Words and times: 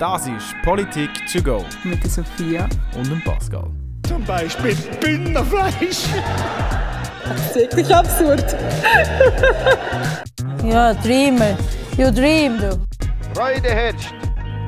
Das 0.00 0.26
ist 0.26 0.54
Politik 0.62 1.10
to 1.30 1.42
go 1.42 1.62
Mit 1.84 2.02
der 2.02 2.10
Sophia. 2.10 2.66
und 2.96 3.10
dem 3.10 3.22
Pascal. 3.22 3.70
Zum 4.08 4.24
Beispiel 4.24 4.74
Bündnerfleisch. 4.98 6.04
Das 7.22 7.48
ist 7.48 7.56
wirklich 7.56 7.94
absurd. 7.94 8.56
Ja, 10.64 10.94
Dreamer. 10.94 11.58
You 11.98 12.10
dream, 12.10 12.56
du. 12.58 12.82
Freude 13.34 13.68
herrscht. 13.68 14.14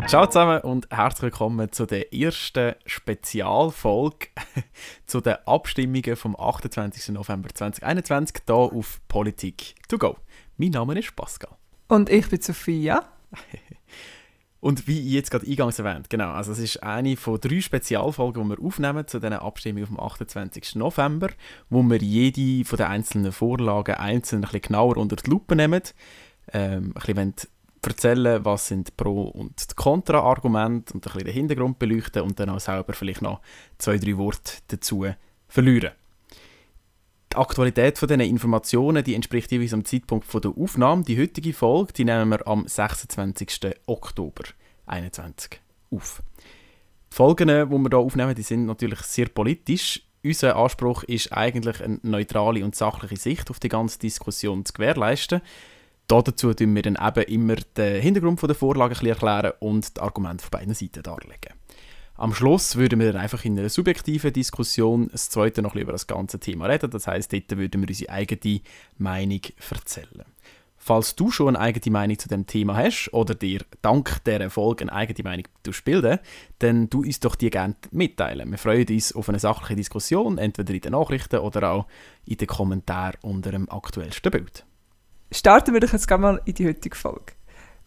Ciao 0.07 0.27
zusammen 0.27 0.61
und 0.61 0.87
herzlich 0.91 1.23
willkommen 1.23 1.73
zu 1.73 1.87
der 1.87 2.12
ersten 2.12 2.75
Spezialfolge 2.85 4.27
zu 5.07 5.23
den 5.23 5.37
Abstimmungen 5.46 6.14
vom 6.14 6.39
28. 6.39 7.09
November 7.14 7.49
2021 7.55 8.43
hier 8.46 8.55
auf 8.55 9.01
Politik 9.09 9.77
to 9.89 9.96
go. 9.96 10.19
Mein 10.59 10.73
Name 10.73 10.99
ist 10.99 11.17
Pascal. 11.17 11.57
Und 11.89 12.11
ich 12.11 12.29
bin 12.29 12.43
Sophia. 12.43 13.03
Und 14.63 14.87
wie 14.87 15.01
jetzt 15.01 15.33
gerade 15.33 15.45
eingangs 15.45 15.81
erwähnt, 15.81 16.09
genau, 16.09 16.30
also 16.30 16.52
es 16.52 16.61
ist 16.61 16.84
eine 16.84 17.16
von 17.16 17.41
drei 17.41 17.61
Spezialfolgen, 17.61 18.45
die 18.45 18.51
wir 18.51 18.65
aufnehmen 18.65 19.09
zu 19.09 19.19
diesen 19.19 19.33
Abstimmungen 19.33 19.89
vom 19.89 19.98
28. 19.98 20.77
November, 20.77 21.30
wo 21.69 21.83
wir 21.83 21.97
jede 21.97 22.65
von 22.65 22.77
den 22.77 22.87
einzelnen 22.87 23.33
Vorlagen 23.33 23.97
einzeln 23.97 24.39
ein 24.39 24.43
bisschen 24.43 24.61
genauer 24.61 24.98
unter 24.98 25.17
die 25.17 25.29
Lupe 25.29 25.56
nehmen, 25.56 25.83
ähm, 26.53 26.95
ein 26.95 27.15
bisschen 27.15 27.34
erzählen, 27.83 28.45
was 28.45 28.69
sind 28.69 28.97
Pro- 28.97 29.30
und 29.30 29.75
Kontra-Argumente 29.75 30.95
und 30.95 31.05
ein 31.09 31.12
bisschen 31.12 31.25
den 31.25 31.34
Hintergrund 31.34 31.81
beleuchten 31.81 32.23
und 32.23 32.39
dann 32.39 32.51
auch 32.51 32.61
selber 32.61 32.92
vielleicht 32.92 33.23
noch 33.23 33.41
zwei, 33.79 33.98
drei 33.98 34.17
Worte 34.17 34.59
dazu 34.69 35.06
verlieren. 35.48 35.91
Die 37.32 37.38
Aktualität 37.38 37.96
von 37.96 38.09
diesen 38.09 38.20
Informationen 38.20 39.02
die 39.02 39.14
entspricht 39.14 39.50
jeweils 39.52 39.72
am 39.72 39.86
Zeitpunkt 39.86 40.27
von 40.27 40.42
der 40.42 40.50
Aufnahme. 40.50 41.02
Die 41.02 41.18
heutige 41.18 41.55
Folge 41.55 41.95
die 41.95 42.05
nehmen 42.05 42.28
wir 42.28 42.46
am 42.46 42.68
26. 42.68 43.74
Oktober 43.86 44.45
2021 44.84 45.58
auf. 45.91 46.22
Die 47.10 47.16
Folgen, 47.16 47.48
die 47.48 47.55
wir 47.55 47.88
hier 47.88 47.98
aufnehmen, 47.98 48.34
die 48.34 48.42
sind 48.42 48.66
natürlich 48.66 49.00
sehr 49.00 49.30
politisch. 49.30 50.02
Unser 50.22 50.56
Anspruch 50.56 51.05
ist 51.05 51.33
eigentlich, 51.33 51.83
eine 51.83 52.00
neutrale 52.02 52.62
und 52.66 52.77
sachliche 52.77 53.16
Sicht 53.16 53.48
auf 53.48 53.61
die 53.61 53.70
ganze 53.70 53.98
Diskussion 53.98 54.67
zu 54.67 54.74
gewährleisten. 54.74 55.41
Dazu 56.08 56.52
tun 56.52 56.74
wir 56.74 56.83
dann 56.83 56.98
eben 57.00 57.33
immer 57.33 57.56
den 57.56 58.02
Hintergrund 58.02 58.42
der 58.42 58.55
Vorlage 58.55 59.08
erklären 59.08 59.52
und 59.61 59.96
die 59.96 60.00
Argumente 60.02 60.42
von 60.42 60.50
beiden 60.50 60.74
Seiten 60.74 61.02
darlegen. 61.02 61.61
Am 62.14 62.34
Schluss 62.34 62.77
würden 62.77 63.00
wir 63.00 63.12
dann 63.12 63.22
einfach 63.22 63.44
in 63.44 63.58
einer 63.58 63.70
subjektiven 63.70 64.32
Diskussion 64.32 65.08
das 65.10 65.30
zweite 65.30 65.62
noch 65.62 65.74
über 65.74 65.92
das 65.92 66.06
ganze 66.06 66.38
Thema 66.38 66.66
reden. 66.66 66.91
Das 66.91 67.06
heißt, 67.06 67.32
dort 67.32 67.56
würden 67.56 67.80
wir 67.80 67.88
unsere 67.88 68.12
eigene 68.12 68.60
Meinung 68.98 69.41
erzählen. 69.70 70.24
Falls 70.77 71.14
du 71.14 71.30
schon 71.30 71.55
eine 71.55 71.60
eigene 71.60 71.92
Meinung 71.92 72.18
zu 72.18 72.28
dem 72.28 72.44
Thema 72.44 72.77
hast 72.77 73.08
oder 73.12 73.36
dir 73.36 73.60
dank 73.83 74.24
dieser 74.24 74.50
Folge 74.50 74.83
eine 74.83 74.92
eigene 74.92 75.22
Meinung 75.22 75.44
bilden 75.84 76.18
dann 76.58 76.90
tu 76.90 77.02
uns 77.02 77.20
doch 77.20 77.36
die 77.36 77.50
gerne 77.50 77.77
mitteilen. 77.92 78.50
Wir 78.50 78.58
freuen 78.58 78.88
uns 78.88 79.14
auf 79.14 79.28
eine 79.28 79.38
sachliche 79.38 79.77
Diskussion, 79.77 80.38
entweder 80.38 80.74
in 80.74 80.80
den 80.80 80.90
Nachrichten 80.90 81.38
oder 81.38 81.70
auch 81.70 81.86
in 82.27 82.36
den 82.36 82.48
Kommentaren 82.48 83.14
unter 83.22 83.52
dem 83.52 83.70
aktuellsten 83.70 84.33
Bild. 84.33 84.66
Starten 85.30 85.72
wir 85.72 85.80
doch 85.80 85.92
jetzt 85.92 86.10
mal 86.10 86.42
in 86.44 86.55
die 86.55 86.66
heutige 86.66 86.96
Folge. 86.96 87.34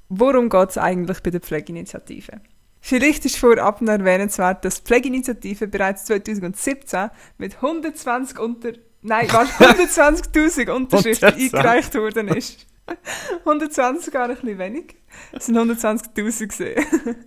Worum 0.07 0.49
geht 0.49 0.69
es 0.69 0.77
eigentlich 0.77 1.21
bei 1.21 1.31
der 1.31 1.41
Pflegeinitiative? 1.41 2.39
Vielleicht 2.88 3.25
ist 3.25 3.38
vorab 3.38 3.81
noch 3.81 3.94
erwähnenswert, 3.94 4.64
dass 4.64 4.83
die 4.83 4.83
Pflegeinitiative 4.83 5.66
bereits 5.67 6.05
2017 6.05 7.09
mit 7.39 7.55
120 7.55 8.38
unter 8.38 8.73
Nein, 9.02 9.27
warte, 9.31 9.50
120.000 9.50 10.69
Unterschriften 10.69 11.30
120. 11.30 11.55
eingereicht 11.55 11.95
worden 11.95 12.27
ist. 12.27 12.67
120 13.39 14.14
gar 14.14 14.30
ein 14.30 14.36
bisschen 14.36 14.59
wenig. 14.59 14.97
Es 15.31 15.47
sind 15.47 15.58
120.000 15.58 16.45
gesehen. 16.45 16.86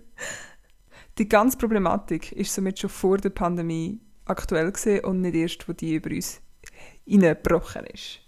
Die 1.17 1.27
ganze 1.27 1.57
Problematik 1.57 2.31
ist 2.31 2.53
somit 2.53 2.79
schon 2.79 2.89
vor 2.89 3.17
der 3.17 3.31
Pandemie 3.31 3.99
aktuell 4.23 4.71
gesehen 4.71 5.03
und 5.03 5.19
nicht 5.19 5.35
erst, 5.35 5.67
wo 5.67 5.73
die 5.73 5.95
über 5.95 6.09
uns 6.09 6.39
hineingebrochen 7.05 7.85
ist. 7.87 8.21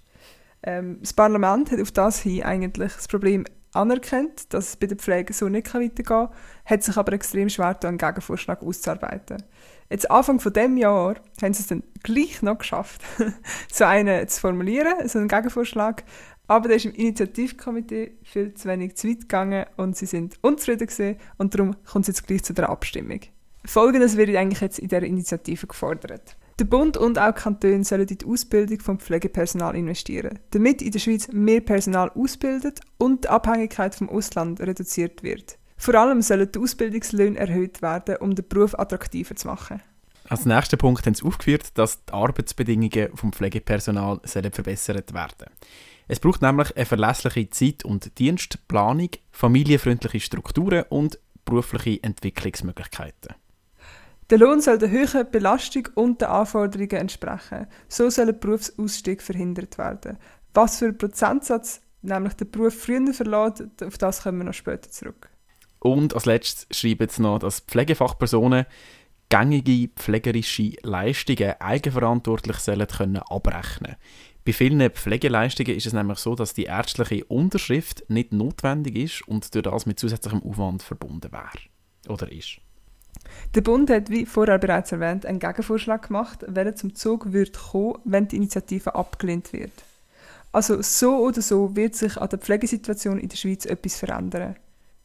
Ähm, 0.64 0.98
das 1.00 1.14
Parlament 1.14 1.72
hat 1.72 1.80
auf 1.80 1.94
das 1.94 2.20
hin 2.20 2.44
eigentlich 2.44 2.92
das 2.92 3.08
Problem 3.08 3.46
anerkannt, 3.74 4.54
dass 4.54 4.70
es 4.70 4.76
bei 4.76 4.88
der 4.88 4.98
Pflege 4.98 5.34
so 5.34 5.50
nicht 5.50 5.74
weitergehen 5.74 6.06
kann, 6.06 6.30
hat 6.66 6.84
sich 6.84 6.98
aber 6.98 7.14
extrem 7.14 7.50
schwer 7.50 7.74
getan, 7.74 7.90
einen 7.90 7.98
Gegenvorschlag 7.98 8.62
auszuarbeiten. 8.62 9.44
Jetzt 9.90 10.10
Anfang 10.10 10.40
von 10.40 10.54
dem 10.54 10.78
Jahr 10.78 11.16
haben 11.42 11.54
sie 11.54 11.62
es 11.62 11.68
dann 11.68 11.84
gleich 12.04 12.42
noch 12.42 12.58
geschafft, 12.58 13.02
so 13.72 13.84
einen 13.84 14.28
zu 14.28 14.40
formulieren, 14.40 15.08
so 15.08 15.20
einen 15.20 15.28
Gegenvorschlag, 15.28 16.04
aber 16.48 16.68
der 16.68 16.78
ist 16.78 16.86
im 16.86 16.94
Initiativkomitee 16.94 18.18
viel 18.24 18.54
zu 18.54 18.68
wenig 18.68 18.96
zu 18.96 19.10
weit 19.10 19.22
gegangen 19.22 19.66
und 19.78 19.96
sie 19.96 20.06
sind 20.06 20.38
unzufrieden 20.42 20.88
gewesen 20.88 21.18
und 21.38 21.54
darum 21.54 21.76
kommt 21.86 22.04
es 22.04 22.08
jetzt 22.08 22.28
gleich 22.28 22.44
zu 22.44 22.54
der 22.54 22.70
Abstimmung. 22.70 23.20
Folgendes 23.66 24.18
wird 24.18 24.36
eigentlich 24.36 24.62
jetzt 24.62 24.80
in 24.80 24.88
der 24.88 25.04
Initiative 25.04 25.68
gefordert. 25.68 26.36
Der 26.62 26.68
Bund 26.68 26.96
und 26.96 27.18
auch 27.18 27.34
Kantone 27.34 27.84
sollen 27.84 28.08
in 28.08 28.20
die 28.20 28.26
Ausbildung 28.28 28.82
von 28.82 29.00
Pflegepersonal 29.00 29.76
investieren, 29.76 30.38
damit 30.52 30.84
in 30.84 30.92
der 30.92 31.00
Schweiz 31.00 31.28
mehr 31.32 31.60
Personal 31.60 32.12
ausbildet 32.12 32.82
und 33.00 33.24
die 33.24 33.30
Abhängigkeit 33.30 33.96
vom 33.96 34.10
Ausland 34.10 34.60
reduziert 34.60 35.24
wird. 35.24 35.58
Vor 35.76 35.96
allem 35.96 36.22
sollen 36.22 36.52
die 36.52 36.60
Ausbildungslöhne 36.60 37.40
erhöht 37.40 37.82
werden, 37.82 38.18
um 38.18 38.36
den 38.36 38.48
Beruf 38.48 38.78
attraktiver 38.78 39.36
zu 39.36 39.48
machen. 39.48 39.82
Als 40.30 40.46
nächsten 40.46 40.78
Punkt 40.78 41.04
haben 41.08 41.16
sie 41.16 41.26
aufgeführt, 41.26 41.76
dass 41.80 42.06
die 42.06 42.14
Arbeitsbedingungen 42.14 43.18
vom 43.18 43.34
Pflegepersonal 43.34 44.20
sollen 44.24 44.52
verbessert 44.52 45.16
werden 45.16 45.48
Es 46.08 46.20
braucht 46.20 46.44
nämlich 46.44 46.78
eine 46.78 46.86
verlässliche 46.86 47.50
Zeit- 47.50 47.86
und 47.86 48.20
Dienstplanung, 48.20 49.10
familienfreundliche 49.32 50.20
Strukturen 50.20 50.86
und 50.90 51.18
berufliche 51.44 52.04
Entwicklungsmöglichkeiten. 52.04 53.34
Der 54.32 54.38
Lohn 54.38 54.62
soll 54.62 54.78
der 54.78 54.90
hohen 54.90 55.30
Belastung 55.30 55.90
und 55.96 56.22
den 56.22 56.30
Anforderungen 56.30 56.92
entsprechen. 56.92 57.68
So 57.90 58.10
soll 58.10 58.30
ein 58.30 58.40
Berufsausstieg 58.40 59.22
verhindert 59.22 59.78
werden. 59.78 60.18
Was 60.54 60.80
für 60.80 60.86
ein 60.86 60.98
Prozentsatz 60.98 61.82
nämlich 62.02 62.36
den 62.36 62.50
Beruf 62.50 62.74
früher 62.74 63.14
verlässt, 63.14 63.84
auf 63.84 63.98
das 63.98 64.24
kommen 64.24 64.38
wir 64.38 64.46
noch 64.46 64.54
später 64.54 64.90
zurück. 64.90 65.30
Und 65.80 66.16
als 66.16 66.26
letztes 66.26 66.66
schreiben 66.72 67.10
sie 67.10 67.22
noch, 67.22 67.40
dass 67.40 67.60
Pflegefachpersonen 67.60 68.68
gängige 69.28 69.90
pflegerische 69.90 70.76
Leistungen 70.82 71.60
eigenverantwortlich 71.60 72.58
sollen 72.58 72.88
können 72.88 73.18
abrechnen 73.18 73.98
Bei 74.46 74.54
vielen 74.54 74.90
Pflegeleistungen 74.92 75.76
ist 75.76 75.88
es 75.88 75.94
nämlich 75.94 76.20
so, 76.20 76.36
dass 76.36 76.54
die 76.54 76.66
ärztliche 76.66 77.26
Unterschrift 77.26 78.10
nicht 78.10 78.32
notwendig 78.32 78.96
ist 78.96 79.28
und 79.28 79.54
durch 79.54 79.64
das 79.64 79.86
mit 79.86 80.00
zusätzlichem 80.00 80.42
Aufwand 80.42 80.84
verbunden 80.84 81.34
wäre. 81.34 81.68
Oder 82.08 82.32
ist. 82.32 82.62
Der 83.56 83.62
Bund 83.62 83.90
hat, 83.90 84.10
wie 84.10 84.26
vorher 84.26 84.58
bereits 84.58 84.92
erwähnt, 84.92 85.26
einen 85.26 85.40
Gegenvorschlag 85.40 86.08
gemacht, 86.08 86.46
welcher 86.48 86.76
zum 86.76 86.96
Zug 86.96 87.34
wird 87.34 87.58
kommen, 87.58 87.96
wenn 88.06 88.28
die 88.28 88.38
Initiative 88.38 88.96
abgelehnt 88.96 89.52
wird. 89.52 89.72
Also 90.54 90.82
so 90.82 91.18
oder 91.18 91.42
so 91.42 91.76
wird 91.76 91.96
sich 91.96 92.18
an 92.18 92.30
der 92.30 92.40
Pflegesituation 92.40 93.20
in 93.20 93.30
der 93.30 93.38
Schweiz 93.38 93.66
etwas 93.66 93.98
verändern. 93.98 94.56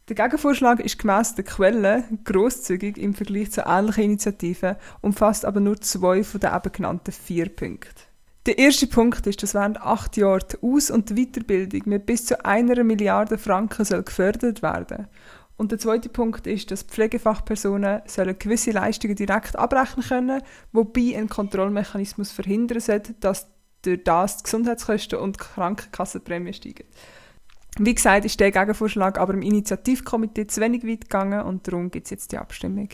Der 0.09 0.15
Gegenvorschlag 0.15 0.79
ist 0.81 0.99
gemäss 1.01 1.35
der 1.35 1.45
Quelle 1.45 2.05
grosszügig 2.25 2.97
im 2.97 3.15
Vergleich 3.15 3.51
zu 3.51 3.63
ähnlichen 3.67 4.05
Initiativen, 4.05 4.77
umfasst 5.01 5.45
aber 5.45 5.59
nur 5.59 5.81
zwei 5.81 6.23
von 6.23 6.41
den 6.41 6.55
eben 6.55 6.73
genannten 6.73 7.13
vier 7.13 7.49
Punkten. 7.49 8.07
Der 8.47 8.59
erste 8.59 8.87
Punkt 8.87 9.27
ist, 9.27 9.43
dass 9.43 9.55
während 9.55 9.81
acht 9.81 10.17
Jahren 10.17 10.45
die 10.53 10.65
Aus- 10.65 10.93
und 10.93 11.17
Weiterbildung 11.17 11.83
mit 11.87 12.07
bis 12.07 12.27
zu 12.27 12.45
einer 12.45 12.85
Milliarde 12.85 13.39
Franken 13.39 13.85
soll 13.85 14.05
gefördert 14.05 14.63
werden. 14.63 15.09
Und 15.57 15.73
der 15.73 15.79
zweite 15.79 16.09
Punkt 16.09 16.47
ist, 16.47 16.71
dass 16.71 16.83
Pflegefachpersonen 16.83 18.03
sollen 18.07 18.39
gewisse 18.39 18.73
Leistungen 18.73 19.17
direkt 19.17 19.57
abrechnen 19.57 20.07
können, 20.07 20.43
wobei 20.73 21.17
ein 21.17 21.29
Kontrollmechanismus 21.29 22.31
verhindern 22.31 22.81
sollte, 22.81 23.15
dass 23.15 23.49
durch 23.83 24.05
das 24.05 24.39
die 24.39 24.43
Gesundheitskosten 24.45 25.19
und 25.19 25.39
die 25.39 26.53
steigen. 26.53 26.85
Wie 27.79 27.95
gesagt, 27.95 28.25
ist 28.25 28.41
der 28.41 28.51
Gegenvorschlag 28.51 29.19
aber 29.19 29.35
im 29.35 29.43
Initiativkomitee 29.43 30.47
zu 30.47 30.61
wenig 30.61 30.85
weit 30.87 31.03
gegangen 31.03 31.43
und 31.43 31.67
darum 31.67 31.91
gibt 31.91 32.07
es 32.07 32.11
jetzt 32.11 32.33
die 32.33 32.39
Abstimmung. 32.39 32.89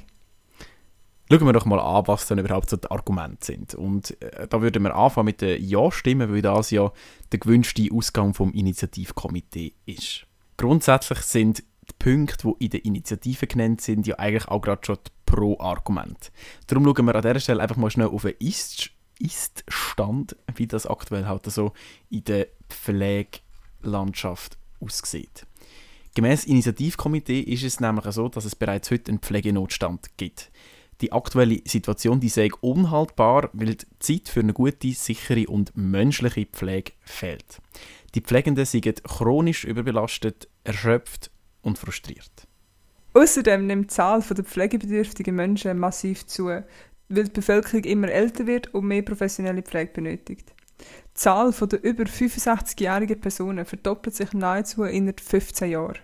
Schauen 1.31 1.47
wir 1.47 1.53
doch 1.53 1.65
mal 1.65 1.81
an, 1.81 2.07
was 2.09 2.27
dann 2.27 2.39
überhaupt 2.39 2.69
so 2.69 2.77
die 2.77 2.91
Argumente 2.91 3.47
sind. 3.47 3.75
Und 3.75 4.21
äh, 4.21 4.47
da 4.49 4.61
würden 4.61 4.83
wir 4.83 4.95
anfangen 4.95 5.27
mit 5.27 5.41
den 5.41 5.65
Ja-Stimmen, 5.65 6.33
weil 6.33 6.43
das 6.43 6.71
ja 6.71 6.93
der 7.31 7.39
gewünschte 7.39 7.89
Ausgang 7.93 8.35
vom 8.35 8.53
Initiativkomitee 8.53 9.73
ist. 9.87 10.27
Grundsätzlich 10.59 11.21
sind 11.21 11.65
die 11.89 11.95
Punkte, 11.99 12.55
die 12.59 12.65
in 12.65 12.71
der 12.71 12.85
Initiative 12.85 13.47
genannt 13.47 13.81
sind, 13.81 14.07
ja 14.07 14.19
eigentlich 14.19 14.49
auch 14.49 14.61
gerade 14.61 14.85
schon 14.85 14.99
die 15.07 15.11
Pro-Argumente. 15.27 16.31
Darum 16.67 16.85
schauen 16.85 17.07
wir 17.07 17.15
an 17.15 17.23
dieser 17.23 17.41
Stelle 17.41 17.63
einfach 17.63 17.77
mal 17.77 17.91
schnell 17.91 18.09
auf 18.09 18.23
den 18.23 18.35
Ist- 18.39 18.91
Ist-Stand, 19.19 20.37
wie 20.55 20.67
das 20.67 20.87
aktuell 20.87 21.27
halt 21.27 21.47
so 21.47 21.73
in 22.11 22.25
der 22.25 22.49
Pflegelandschaft 22.69 24.59
aussieht. 24.81 25.47
Gemäß 26.15 26.45
Initiativkomitee 26.45 27.41
ist 27.41 27.63
es 27.63 27.81
nämlich 27.81 28.05
so, 28.07 28.29
dass 28.29 28.45
es 28.45 28.55
bereits 28.57 28.91
heute 28.91 29.11
einen 29.11 29.21
Pflegenotstand 29.21 30.17
gibt. 30.19 30.51
Die 31.01 31.11
aktuelle 31.11 31.61
Situation 31.65 32.21
die 32.21 32.29
sei 32.29 32.51
unhaltbar, 32.61 33.49
weil 33.55 33.75
die 33.75 33.87
Zeit 33.99 34.29
für 34.29 34.41
eine 34.41 34.53
gute, 34.53 34.93
sichere 34.93 35.47
und 35.49 35.77
menschliche 35.77 36.47
Pflege 36.47 36.93
fehlt. 37.01 37.61
Die 38.15 38.21
Pflegenden 38.21 38.67
sind 38.67 39.03
chronisch 39.05 39.65
überbelastet, 39.65 40.49
erschöpft 40.65 41.31
und 41.63 41.79
frustriert. 41.79 42.47
Außerdem 43.15 43.67
nimmt 43.67 43.91
die 43.91 43.95
Zahl 43.95 44.23
der 44.23 44.45
pflegebedürftigen 44.45 45.35
Menschen 45.35 45.79
massiv 45.79 46.27
zu, 46.27 46.47
weil 46.47 47.25
die 47.25 47.31
Bevölkerung 47.31 47.85
immer 47.85 48.09
älter 48.09 48.47
wird 48.47 48.73
und 48.75 48.87
mehr 48.87 49.03
professionelle 49.03 49.63
Pflege 49.63 49.93
benötigt. 49.93 50.55
Die 50.81 51.15
Zahl 51.15 51.53
der 51.53 51.85
über 51.85 52.05
65-jährigen 52.05 53.21
Personen 53.21 53.65
verdoppelt 53.65 54.15
sich 54.15 54.33
nahezu 54.33 54.85
innerhalb 54.85 55.21
15 55.21 55.71
Jahren. 55.71 55.99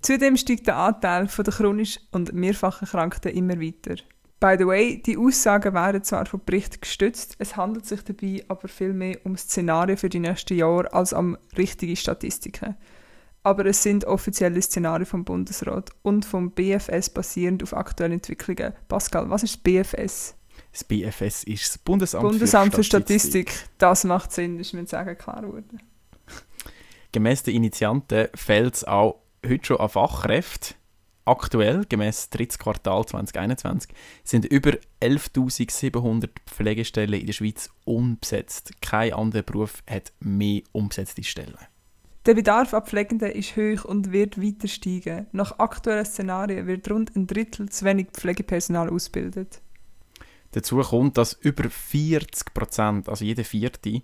Zudem 0.00 0.36
steigt 0.36 0.66
der 0.68 0.76
Anteil 0.76 1.26
der 1.26 1.52
chronisch 1.52 1.98
und 2.12 2.32
mehrfach 2.32 2.82
Erkrankten 2.82 3.32
immer 3.32 3.60
weiter. 3.60 3.96
By 4.40 4.54
the 4.56 4.66
way, 4.66 5.02
die 5.02 5.18
Aussagen 5.18 5.74
werden 5.74 6.04
zwar 6.04 6.24
vom 6.26 6.40
Bericht 6.46 6.80
gestützt, 6.80 7.34
es 7.40 7.56
handelt 7.56 7.86
sich 7.86 8.04
dabei 8.04 8.44
aber 8.46 8.68
vielmehr 8.68 9.18
um 9.24 9.36
Szenarien 9.36 9.96
für 9.96 10.08
die 10.08 10.20
nächsten 10.20 10.56
Jahre 10.56 10.92
als 10.92 11.12
um 11.12 11.36
richtige 11.56 11.96
Statistiken. 11.96 12.76
Aber 13.48 13.64
es 13.64 13.82
sind 13.82 14.04
offizielle 14.04 14.60
Szenarien 14.60 15.06
vom 15.06 15.24
Bundesrat 15.24 15.88
und 16.02 16.26
vom 16.26 16.50
BFS 16.50 17.08
basierend 17.08 17.62
auf 17.62 17.72
aktuellen 17.72 18.12
Entwicklungen. 18.12 18.74
Pascal, 18.88 19.30
was 19.30 19.42
ist 19.42 19.54
das 19.54 19.62
BFS? 19.62 20.34
Das 20.70 20.84
BFS 20.84 21.44
ist 21.44 21.66
das 21.66 21.78
Bundesamt, 21.78 22.24
Bundesamt 22.24 22.72
für, 22.72 22.80
für 22.80 22.84
Statistik. 22.84 23.54
Das 23.78 24.04
macht 24.04 24.32
Sinn, 24.32 24.58
ist 24.60 24.74
mir 24.74 24.86
sagen 24.86 25.16
klar 25.16 25.40
geworden. 25.40 25.80
Gemäss 27.12 27.42
den 27.42 27.54
Initianten 27.54 28.28
fehlt 28.34 28.74
es 28.74 28.84
auch 28.84 29.22
heute 29.46 29.64
schon 29.64 29.80
an 29.80 29.88
Fachkräften. 29.88 30.76
Aktuell, 31.24 31.86
gemäss 31.88 32.28
drittes 32.28 32.58
Quartal 32.58 33.06
2021, 33.06 33.90
sind 34.24 34.44
über 34.44 34.72
11.700 35.00 36.28
Pflegestellen 36.44 37.18
in 37.18 37.24
der 37.24 37.32
Schweiz 37.32 37.70
unbesetzt. 37.86 38.72
Kein 38.82 39.14
anderer 39.14 39.42
Beruf 39.42 39.82
hat 39.88 40.12
mehr 40.20 40.60
unbesetzte 40.72 41.24
Stellen. 41.24 41.56
Der 42.28 42.34
Bedarf 42.34 42.74
an 42.74 42.84
Pflegenden 42.84 43.32
ist 43.32 43.56
hoch 43.56 43.86
und 43.86 44.12
wird 44.12 44.38
weiter 44.38 44.68
steigen. 44.68 45.26
Nach 45.32 45.58
aktuellen 45.60 46.04
Szenarien 46.04 46.66
wird 46.66 46.90
rund 46.90 47.16
ein 47.16 47.26
Drittel 47.26 47.70
zu 47.70 47.86
wenig 47.86 48.08
Pflegepersonal 48.12 48.90
ausgebildet. 48.90 49.62
Dazu 50.50 50.76
kommt, 50.80 51.16
dass 51.16 51.32
über 51.32 51.70
40 51.70 52.52
Prozent, 52.52 53.08
also 53.08 53.24
jeder 53.24 53.44
Vierte, 53.44 54.02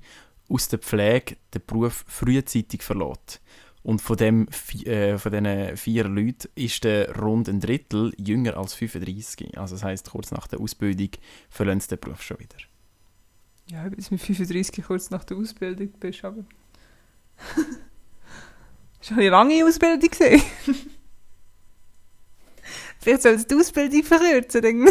aus 0.48 0.68
der 0.68 0.78
Pflege 0.78 1.36
den 1.52 1.60
Beruf 1.66 2.06
frühzeitig 2.08 2.82
verlässt. 2.82 3.42
Und 3.82 4.00
von, 4.00 4.16
dem, 4.16 4.48
äh, 4.86 5.18
von 5.18 5.30
diesen 5.30 5.76
vier 5.76 6.04
Leuten 6.04 6.48
ist 6.54 6.82
der 6.84 7.14
rund 7.18 7.46
ein 7.50 7.60
Drittel 7.60 8.14
jünger 8.16 8.56
als 8.56 8.72
35. 8.72 9.58
Also 9.58 9.74
das 9.74 9.84
heisst, 9.84 10.12
kurz 10.12 10.30
nach 10.30 10.46
der 10.46 10.60
Ausbildung 10.60 11.10
verlassen 11.50 11.80
sie 11.80 11.88
den 11.88 12.00
Beruf 12.00 12.22
schon 12.22 12.38
wieder. 12.38 12.56
Ja, 13.70 13.86
bis 13.90 14.10
mit 14.10 14.22
35 14.22 14.82
kurz 14.82 15.10
nach 15.10 15.24
der 15.24 15.36
Ausbildung 15.36 15.92
bist, 16.00 16.24
aber... 16.24 16.42
schon 19.06 19.18
eine 19.18 19.28
lange 19.28 19.64
Ausbildung 19.64 20.10
gesehen. 20.10 20.42
Vielleicht 23.00 23.22
sollst 23.22 23.50
die 23.50 23.54
Ausbildung 23.54 24.02
verkürzen. 24.02 24.88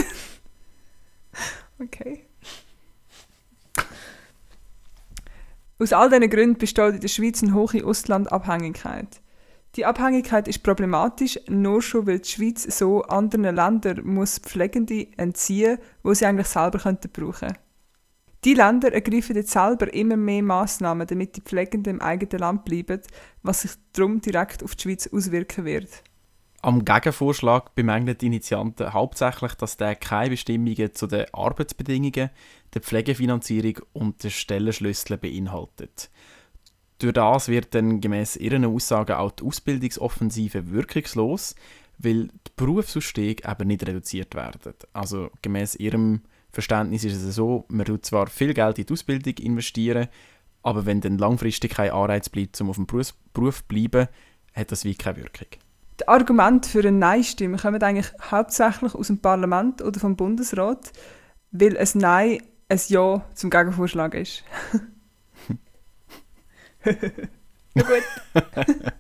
okay. 1.80 2.26
Aus 5.80 5.92
all 5.92 6.10
diesen 6.10 6.30
Gründen 6.30 6.58
besteht 6.58 6.94
in 6.96 7.02
der 7.02 7.08
Schweiz 7.08 7.42
eine 7.42 7.56
hohe 7.56 7.84
Auslandabhängigkeit. 7.84 9.20
Die 9.76 9.86
Abhängigkeit 9.86 10.48
ist 10.48 10.62
problematisch, 10.62 11.40
nur 11.48 11.82
schon 11.82 12.06
weil 12.06 12.20
die 12.20 12.30
Schweiz 12.30 12.62
so 12.78 13.02
anderen 13.02 13.56
Ländern 13.56 14.06
muss 14.06 14.38
Pflegende 14.38 15.08
entziehen, 15.18 15.80
wo 16.04 16.14
sie 16.14 16.28
eigentlich 16.28 16.48
selber 16.48 16.78
könnten 16.78 17.10
brauchen. 17.10 17.58
Die 18.46 18.56
Länder 18.56 18.92
ergreifen 18.92 19.38
jetzt 19.38 19.52
selber 19.52 19.94
immer 19.94 20.18
mehr 20.18 20.44
Massnahmen, 20.44 21.08
damit 21.08 21.38
die 21.38 21.42
Pflegenden 21.42 21.96
im 21.96 22.02
eigenen 22.02 22.40
Land 22.40 22.66
bleiben, 22.66 23.00
was 23.42 23.62
sich 23.62 23.72
darum 23.94 24.20
direkt 24.20 24.64
auf 24.64 24.76
die 24.76 24.84
Schweiz 24.84 25.08
auswirken 25.08 25.64
wird. 25.64 25.90
Am 26.62 26.84
Gegenvorschlag 26.84 27.74
bemängeln 27.76 28.18
die 28.18 28.26
Initianten 28.26 28.94
hauptsächlich, 28.94 29.54
dass 29.56 29.78
der 29.78 29.96
keine 29.96 30.32
Bestimmungen 30.32 30.94
zu 30.94 31.08
den 31.08 31.26
Arbeitsbedingungen, 31.34 32.30
der 32.74 32.82
Pflegefinanzierung 32.82 33.80
und 33.94 34.24
den 34.24 34.32
Stellenschlüsseln 34.32 35.20
beinhaltet. 35.20 36.10
Durch 37.00 37.14
das 37.14 37.48
wird 37.50 37.76
dann 37.76 38.02
gemäß 38.02 38.38
ihren 38.38 38.66
Aussagen 38.66 39.18
auch 39.18 39.32
die 39.32 39.44
Ausbildungsoffensive 39.44 40.72
wirkungslos, 40.72 41.56
weil 41.98 42.28
die 42.28 42.52
Berufsausstiege 42.56 43.50
eben 43.50 43.68
nicht 43.68 43.86
reduziert 43.86 44.36
werden. 44.36 44.74
Also 44.94 45.32
gemäß 45.42 45.76
ihrem 45.76 46.22
Verständnis 46.54 47.04
ist 47.04 47.16
es 47.16 47.36
so, 47.36 47.66
man 47.68 47.86
tut 47.86 48.06
zwar 48.06 48.28
viel 48.28 48.54
Geld 48.54 48.78
in 48.78 48.86
die 48.86 48.94
Ausbildung 48.94 49.34
investieren, 49.40 50.08
aber 50.62 50.86
wenn 50.86 51.02
dann 51.02 51.18
langfristig 51.18 51.74
kein 51.74 51.92
Anreiz 51.92 52.30
bleibt, 52.30 52.62
um 52.62 52.70
auf 52.70 52.76
dem 52.76 52.86
Beruf 52.86 53.58
zu 53.58 53.64
bleiben, 53.68 54.08
hat 54.54 54.72
das 54.72 54.86
wie 54.86 54.94
keine 54.94 55.18
Wirkung. 55.18 55.48
Die 56.00 56.08
Argumente 56.08 56.70
für 56.70 56.80
eine 56.80 56.92
Nein-Stimme 56.92 57.58
kommen 57.58 57.82
eigentlich 57.82 58.14
hauptsächlich 58.30 58.94
aus 58.94 59.08
dem 59.08 59.20
Parlament 59.20 59.82
oder 59.82 60.00
vom 60.00 60.16
Bundesrat, 60.16 60.92
weil 61.52 61.76
ein 61.76 61.90
Nein 61.96 62.44
ein 62.70 62.82
Ja 62.88 63.26
zum 63.34 63.50
Gegenvorschlag 63.50 64.14
ist. 64.14 64.44
Na 67.74 67.84
gut. 67.84 68.04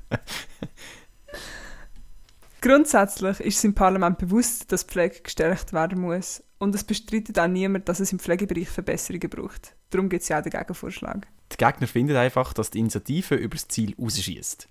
Grundsätzlich 2.61 3.41
ist 3.41 3.57
es 3.57 3.63
im 3.63 3.75
Parlament 3.75 4.17
bewusst, 4.17 4.71
dass 4.71 4.83
Pflege 4.83 5.19
gestärkt 5.21 5.73
werden 5.73 5.99
muss. 5.99 6.41
Und 6.63 6.73
es 6.73 6.85
bestreitet 6.85 7.37
auch 7.37 7.47
niemand, 7.49 7.89
dass 7.89 7.99
es 7.99 8.13
im 8.13 8.19
Pflegebereich 8.19 8.69
Verbesserungen 8.69 9.29
braucht. 9.29 9.75
Darum 9.89 10.07
gibt 10.07 10.23
es 10.23 10.29
ja 10.29 10.39
auch 10.39 10.43
den 10.43 10.53
Gegenvorschlag. 10.53 11.27
Die 11.51 11.57
Gegner 11.57 11.87
finden 11.87 12.15
einfach, 12.15 12.53
dass 12.53 12.69
die 12.69 12.79
Initiative 12.79 13.35
über 13.35 13.57
das 13.57 13.67
Ziel 13.67 13.93
rausschießt. 13.99 14.69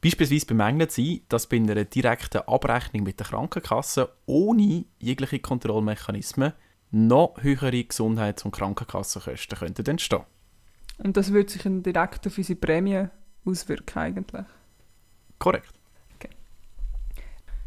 Beispielsweise 0.00 0.46
bemängelt 0.46 0.90
sie, 0.90 1.22
dass 1.28 1.48
bei 1.48 1.58
einer 1.58 1.84
direkten 1.84 2.38
Abrechnung 2.48 3.04
mit 3.04 3.20
der 3.20 3.28
Krankenkasse 3.28 4.12
ohne 4.26 4.86
jegliche 4.98 5.38
Kontrollmechanismen 5.38 6.52
noch 6.90 7.40
höhere 7.40 7.84
Gesundheits- 7.84 8.44
und 8.44 8.50
Krankenkassenkosten 8.50 9.56
könnten 9.56 9.86
entstehen. 9.86 10.24
Und 10.98 11.16
das 11.16 11.32
würde 11.32 11.48
sich 11.48 11.62
dann 11.62 11.84
direkt 11.84 12.26
auf 12.26 12.36
unsere 12.36 12.58
Prämie 12.58 13.06
auswirken 13.44 13.98
eigentlich? 14.00 14.46
Korrekt. 15.38 15.74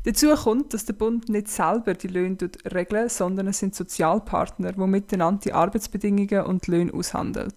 Dazu 0.07 0.33
kommt, 0.36 0.74
dass 0.74 0.86
der 0.86 0.94
Bund 0.94 1.27
nicht 1.27 1.50
selber 1.50 1.94
die 1.94 2.07
Löhne 2.07 2.38
regelt, 2.74 3.12
sondern 3.12 3.48
es 3.48 3.59
sind 3.59 3.75
Sozialpartner, 3.75 4.71
die 4.71 4.80
miteinander 4.80 5.42
die 5.42 5.51
Arbeitsbedingungen 5.51 6.45
und 6.45 6.65
die 6.65 6.71
Löhne 6.71 6.94
aushandeln. 6.94 7.51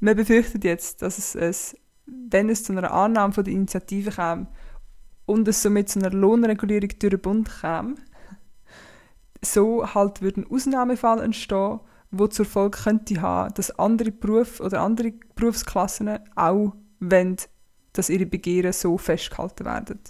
Man 0.00 0.16
befürchtet 0.16 0.64
jetzt, 0.64 1.02
dass 1.02 1.18
es, 1.18 1.34
es 1.34 1.76
wenn 2.06 2.48
es 2.48 2.64
zu 2.64 2.72
einer 2.72 2.90
Annahme 2.90 3.34
von 3.34 3.44
der 3.44 3.52
Initiative 3.52 4.10
kam 4.10 4.48
und 5.26 5.46
es 5.48 5.60
somit 5.60 5.90
zu 5.90 5.98
einer 5.98 6.08
Lohnregulierung 6.08 6.88
durch 6.98 7.10
den 7.10 7.20
Bund 7.20 7.50
kam, 7.60 7.96
so 9.42 9.94
halt 9.94 10.22
würde 10.22 10.40
ein 10.40 10.50
Ausnahmefall 10.50 11.20
entstehen, 11.20 11.80
wo 12.10 12.26
zur 12.26 12.46
Folge 12.46 12.78
könnte 12.84 13.20
haben, 13.20 13.52
dass 13.52 13.78
andere 13.78 14.12
Berufe 14.12 14.62
oder 14.62 14.80
andere 14.80 15.12
Berufsklassen 15.34 16.20
auch 16.36 16.74
wollen, 17.00 17.36
dass 17.92 18.08
ihre 18.08 18.24
Begehren 18.24 18.72
so 18.72 18.96
festgehalten 18.96 19.66
werden. 19.66 20.00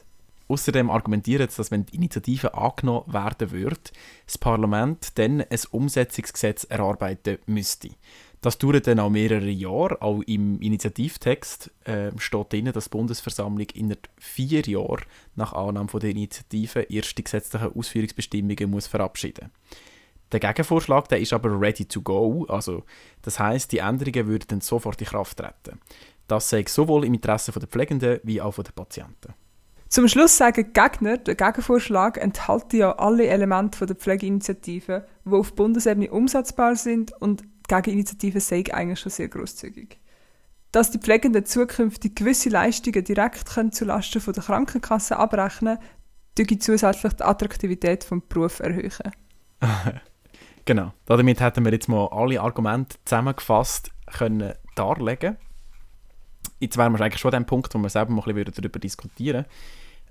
Außerdem 0.49 0.91
argumentiert 0.91 1.50
es, 1.50 1.57
dass 1.57 1.71
wenn 1.71 1.87
die 1.87 1.97
Initiative 1.97 2.55
angenommen 2.55 3.12
werden 3.12 3.50
würde, 3.50 3.81
das 4.26 4.38
Parlament 4.38 5.19
dann 5.19 5.41
ein 5.41 5.59
Umsetzungsgesetz 5.71 6.65
erarbeiten 6.65 7.38
müsste. 7.47 7.91
Das 8.43 8.59
dauert 8.59 8.87
dann 8.87 9.00
auch 9.00 9.11
mehrere 9.11 9.49
Jahre. 9.49 10.00
Auch 10.03 10.23
im 10.23 10.61
Initiativtext 10.61 11.71
äh, 11.85 12.12
steht 12.19 12.53
drin, 12.53 12.71
dass 12.73 12.85
die 12.85 12.91
Bundesversammlung 12.91 13.67
in 13.75 13.97
vier 14.19 14.61
Jahren 14.61 15.05
nach 15.35 15.53
Annahme 15.53 15.88
der 16.00 16.11
Initiative 16.11 16.83
erste 16.83 17.25
gesetzliche 17.25 17.75
Ausführungsbestimmungen 17.75 18.71
muss 18.71 18.87
verabschieden 18.87 19.50
Der 20.31 20.38
Gegenvorschlag 20.38 21.09
der 21.09 21.21
ist 21.21 21.33
aber 21.33 21.61
ready 21.61 21.87
to 21.87 22.03
go. 22.03 22.45
Also, 22.49 22.85
das 23.23 23.41
heißt, 23.41 23.73
die 23.73 23.79
Änderungen 23.79 24.29
würden 24.29 24.47
dann 24.49 24.61
sofort 24.61 25.00
in 25.00 25.09
Kraft 25.09 25.38
treten. 25.38 25.81
Das 26.29 26.49
sei 26.49 26.65
sowohl 26.69 27.05
im 27.05 27.15
Interesse 27.15 27.50
der 27.50 27.69
Pflegenden 27.69 28.21
wie 28.23 28.41
auch 28.41 28.55
der 28.55 28.73
Patienten. 28.73 29.35
Zum 29.88 30.09
Schluss 30.09 30.37
sagen 30.37 30.73
Gegner, 30.73 31.16
der 31.16 31.37
Gegenvorschlag 31.37 32.19
enthält 32.19 32.73
ja 32.73 32.93
alle 32.99 33.26
Elemente 33.26 33.87
der 33.87 33.95
Pflegeinitiative, 33.97 35.07
die 35.25 35.31
auf 35.31 35.55
Bundesebene 35.55 36.11
umsetzbar 36.11 36.75
sind 36.75 37.12
und 37.21 37.43
die 37.43 37.49
Gegeninitiative 37.69 38.40
sei 38.40 38.64
eigentlich 38.73 39.00
schon 39.00 39.12
sehr 39.12 39.28
großzügig. 39.28 39.99
Dass 40.73 40.90
die 40.90 40.99
Pflegenden 40.99 41.47
zukünftig 41.47 42.16
gewisse 42.16 42.49
Leistungen 42.49 43.05
direkt 43.05 43.49
zulasten 43.73 44.21
von 44.21 44.35
der 44.35 44.43
Krankenkasse 44.43 45.16
abrechnen 45.16 45.78
können, 46.37 46.61
zusätzlich 46.61 47.12
die 47.14 47.23
Attraktivität 47.23 48.11
des 48.11 48.21
Berufs 48.28 48.61
erhöhen. 48.61 49.12
genau. 50.64 50.93
Damit 51.07 51.40
hätten 51.40 51.64
wir 51.64 51.73
jetzt 51.73 51.88
mal 51.88 52.09
alle 52.09 52.40
Argumente 52.40 52.97
zusammengefasst 53.05 53.90
können 54.19 54.52
darlegen. 54.75 55.38
Jetzt 56.59 56.77
wären 56.77 56.93
wir 56.93 57.01
eigentlich 57.01 57.21
schon 57.21 57.35
an 57.35 57.43
dem 57.43 57.47
Punkt, 57.47 57.75
wo 57.75 57.79
wir 57.79 57.89
selber 57.89 58.13
mal 58.13 58.23
ein 58.27 58.35
bisschen 58.35 58.55
darüber 58.55 58.79
diskutieren 58.79 59.45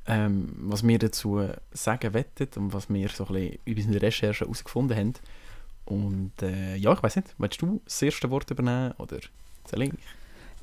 ähm, 0.08 0.54
was 0.58 0.88
wir 0.88 1.00
dazu 1.00 1.50
sagen 1.72 2.14
wettet 2.14 2.58
und 2.58 2.74
was 2.74 2.90
wir 2.90 3.10
so 3.10 3.26
ein 3.28 3.34
bisschen 3.34 3.60
über 3.66 3.82
unsere 3.82 4.02
Recherche 4.06 4.46
herausgefunden 4.46 4.98
haben. 4.98 5.14
Und 5.86 6.34
äh, 6.42 6.76
ja, 6.76 6.94
ich 6.94 7.04
weiß 7.04 7.16
nicht, 7.18 7.36
willst 7.38 7.62
du 7.62 7.82
das 7.86 8.02
erste 8.02 8.30
Wort 8.30 8.50
übernehmen 8.52 8.94
oder 8.98 9.20
soll 9.70 9.84
ich? 9.84 9.94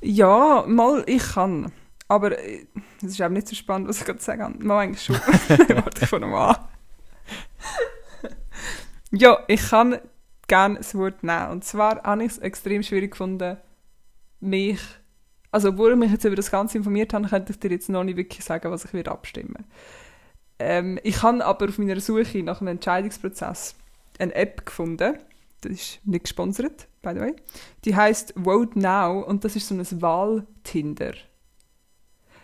Ja, 0.01 0.65
mal, 0.67 1.03
ich 1.07 1.23
kann. 1.23 1.71
Aber 2.07 2.37
äh, 2.37 2.65
das 3.01 3.11
ist 3.11 3.19
eben 3.19 3.33
nicht 3.33 3.47
so 3.47 3.55
spannend, 3.55 3.87
was 3.87 3.99
ich 3.99 4.05
gerade 4.05 4.21
sagen 4.21 4.41
kann. 4.41 4.65
Mal 4.65 4.79
eigentlich 4.79 5.03
schon. 5.03 5.15
Warte, 5.47 6.03
ich 6.03 6.09
fange 6.09 6.25
nochmal 6.25 6.55
an. 6.55 6.67
ja, 9.11 9.39
ich 9.47 9.69
kann 9.69 9.97
gerne 10.47 10.77
das 10.77 10.95
Wort 10.95 11.23
nehmen. 11.23 11.51
Und 11.51 11.63
zwar 11.63 12.03
habe 12.03 12.23
ich 12.23 12.31
es 12.33 12.37
extrem 12.37 12.83
schwierig 12.83 13.11
gefunden, 13.11 13.57
mich, 14.41 14.81
also 15.53 15.69
obwohl 15.69 15.91
ich 15.91 15.97
mich 15.97 16.11
jetzt 16.11 16.25
über 16.25 16.35
das 16.35 16.49
Ganze 16.49 16.79
informiert 16.79 17.13
habe, 17.13 17.27
könnte 17.27 17.53
ich 17.53 17.59
dir 17.59 17.69
jetzt 17.69 17.87
noch 17.87 18.03
nicht 18.03 18.17
wirklich 18.17 18.43
sagen, 18.43 18.71
was 18.71 18.85
ich 18.85 18.93
werde 18.93 19.11
abstimmen. 19.11 19.65
Ähm, 20.57 20.99
ich 21.03 21.21
habe 21.21 21.45
aber 21.45 21.69
auf 21.69 21.77
meiner 21.77 21.99
Suche 21.99 22.41
nach 22.41 22.59
einem 22.59 22.69
Entscheidungsprozess 22.69 23.75
eine 24.17 24.33
App 24.33 24.65
gefunden. 24.65 25.13
Das 25.61 25.71
ist 25.71 25.99
nicht 26.05 26.23
gesponsert, 26.23 26.87
by 27.03 27.11
the 27.13 27.19
way. 27.19 27.35
Die 27.85 27.95
heißt 27.95 28.33
Vote 28.43 28.79
Now 28.79 29.21
und 29.21 29.45
das 29.45 29.55
ist 29.55 29.67
so 29.67 29.75
ein 29.75 30.01
Wahl-Tinder. 30.01 31.13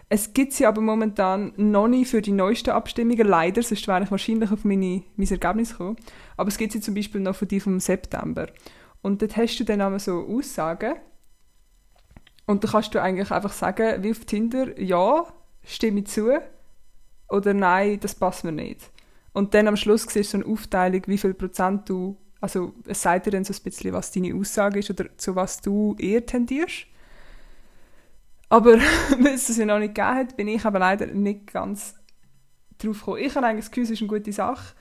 Es 0.07 0.33
gibt 0.33 0.53
sie 0.53 0.67
aber 0.67 0.81
momentan 0.81 1.53
noch 1.57 1.87
nicht 1.87 2.11
für 2.11 2.21
die 2.21 2.31
neuesten 2.31 2.71
Abstimmungen, 2.71 3.27
leider, 3.27 3.63
sonst 3.63 3.87
wäre 3.87 4.03
ich 4.03 4.11
wahrscheinlich 4.11 4.51
auf 4.51 4.65
meine, 4.65 5.03
mein 5.15 5.27
Ergebnis 5.27 5.71
gekommen. 5.71 5.97
Aber 6.37 6.49
es 6.49 6.57
gibt 6.57 6.73
sie 6.73 6.81
zum 6.81 6.93
Beispiel 6.93 7.21
noch 7.21 7.35
für 7.35 7.47
die 7.47 7.59
vom 7.59 7.79
September. 7.79 8.47
Und 9.01 9.21
dort 9.23 9.35
hast 9.35 9.57
du 9.57 9.63
dann 9.63 9.81
einmal 9.81 9.99
so 9.99 10.27
Aussagen. 10.27 10.95
Und 12.49 12.63
da 12.63 12.67
kannst 12.67 12.95
du 12.95 12.99
eigentlich 12.99 13.29
einfach 13.29 13.53
sagen, 13.53 14.01
wie 14.01 14.09
auf 14.09 14.25
Tinder, 14.25 14.81
ja, 14.81 15.23
stimme 15.63 15.99
ich 15.99 16.07
zu, 16.07 16.31
oder 17.27 17.53
nein, 17.53 17.99
das 17.99 18.15
passt 18.15 18.43
mir 18.43 18.51
nicht. 18.51 18.89
Und 19.33 19.53
dann 19.53 19.67
am 19.67 19.77
Schluss 19.77 20.07
siehst 20.09 20.33
du 20.33 20.39
so 20.39 20.43
eine 20.43 20.51
Aufteilung, 20.51 21.03
wie 21.05 21.19
viel 21.19 21.35
Prozent 21.35 21.87
du, 21.87 22.17
also 22.41 22.73
es 22.87 23.03
sagt 23.03 23.27
dir 23.27 23.31
dann 23.31 23.43
so 23.43 23.53
ein 23.53 23.63
bisschen, 23.63 23.93
was 23.93 24.11
deine 24.11 24.33
Aussage 24.33 24.79
ist 24.79 24.89
oder 24.89 25.15
zu 25.15 25.35
was 25.35 25.61
du 25.61 25.95
eher 25.99 26.25
tendierst. 26.25 26.87
Aber 28.49 28.79
weil 29.19 29.35
es 29.35 29.47
es 29.47 29.57
ja 29.57 29.67
noch 29.67 29.77
nicht 29.77 29.93
gegeben 29.93 30.15
hat, 30.15 30.35
bin 30.35 30.47
ich 30.47 30.65
aber 30.65 30.79
leider 30.79 31.05
nicht 31.05 31.53
ganz 31.53 31.93
drauf 32.79 32.97
gekommen. 32.97 33.19
Ich 33.19 33.35
habe 33.35 33.45
eigentlich 33.45 33.65
das 33.65 33.71
Gefühl, 33.71 33.83
es 33.83 33.91
ist 33.91 34.01
eine 34.01 34.07
gute 34.07 34.33
Sache. 34.33 34.73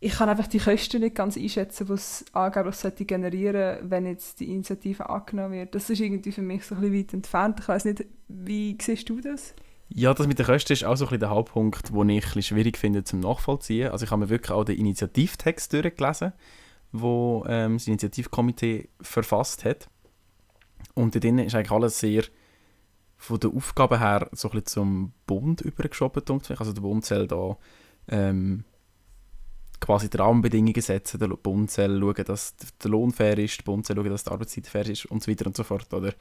Ich 0.00 0.12
kann 0.12 0.28
einfach 0.28 0.46
die 0.46 0.58
Kosten 0.58 1.00
nicht 1.00 1.16
ganz 1.16 1.36
einschätzen, 1.36 1.86
die 1.86 1.92
es 1.92 2.24
angeblich 2.32 2.76
sollte 2.76 3.04
generieren 3.04 3.90
wenn 3.90 4.06
jetzt 4.06 4.38
die 4.38 4.50
Initiative 4.52 5.10
angenommen 5.10 5.54
wird. 5.54 5.74
Das 5.74 5.90
ist 5.90 6.00
irgendwie 6.00 6.30
für 6.30 6.42
mich 6.42 6.64
so 6.64 6.76
ein 6.76 6.80
bisschen 6.82 6.98
weit 6.98 7.14
entfernt. 7.14 7.60
Ich 7.60 7.68
weiß 7.68 7.84
nicht, 7.86 8.04
wie 8.28 8.78
siehst 8.80 9.08
du 9.08 9.20
das? 9.20 9.54
Ja, 9.88 10.14
das 10.14 10.26
mit 10.26 10.38
den 10.38 10.46
Kosten 10.46 10.72
ist 10.72 10.84
auch 10.84 10.96
so 10.96 11.04
ein 11.04 11.08
bisschen 11.08 11.20
der 11.20 11.30
Hauptpunkt, 11.30 11.90
den 11.92 12.08
ich 12.10 12.36
ein 12.36 12.42
schwierig 12.42 12.76
finde 12.76 13.02
zum 13.02 13.20
Nachvollziehen. 13.20 13.90
Also 13.90 14.04
ich 14.04 14.10
habe 14.10 14.20
mir 14.20 14.28
wirklich 14.28 14.52
auch 14.52 14.64
den 14.64 14.78
Initiativtext 14.78 15.72
durchgelesen, 15.72 16.32
wo 16.92 17.44
ähm, 17.48 17.74
das 17.74 17.88
Initiativkomitee 17.88 18.90
verfasst 19.00 19.64
hat. 19.64 19.88
Und 20.94 21.14
da 21.14 21.18
drin 21.18 21.38
ist 21.38 21.54
eigentlich 21.54 21.72
alles 21.72 21.98
sehr 21.98 22.24
von 23.16 23.40
der 23.40 23.50
Aufgabe 23.50 23.98
her 23.98 24.28
so 24.32 24.48
ein 24.48 24.52
bisschen 24.52 24.66
zum 24.66 25.12
Bund 25.26 25.60
übergeschoben. 25.60 26.22
Also 26.56 26.72
der 26.72 26.82
Bund 26.82 27.04
soll 27.04 27.26
da 27.26 27.56
ähm, 28.08 28.64
quasi 29.80 30.10
die 30.10 30.16
Rahmenbedingungen 30.16 30.80
setzen, 30.80 31.18
der 31.18 31.28
Bund 31.28 31.70
soll 31.70 32.00
schauen, 32.00 32.24
dass 32.24 32.54
der 32.82 32.90
Lohn 32.90 33.12
fair 33.12 33.38
ist, 33.38 33.58
der 33.58 33.64
Bund 33.64 33.86
soll 33.86 33.96
schauen, 33.96 34.10
dass 34.10 34.24
die 34.24 34.30
Arbeitszeit 34.30 34.66
fair 34.66 34.88
ist 34.88 35.06
und 35.06 35.22
so 35.22 35.30
weiter 35.30 35.46
und 35.46 35.56
so 35.56 35.64
fort. 35.64 35.92
Oder? 35.92 36.14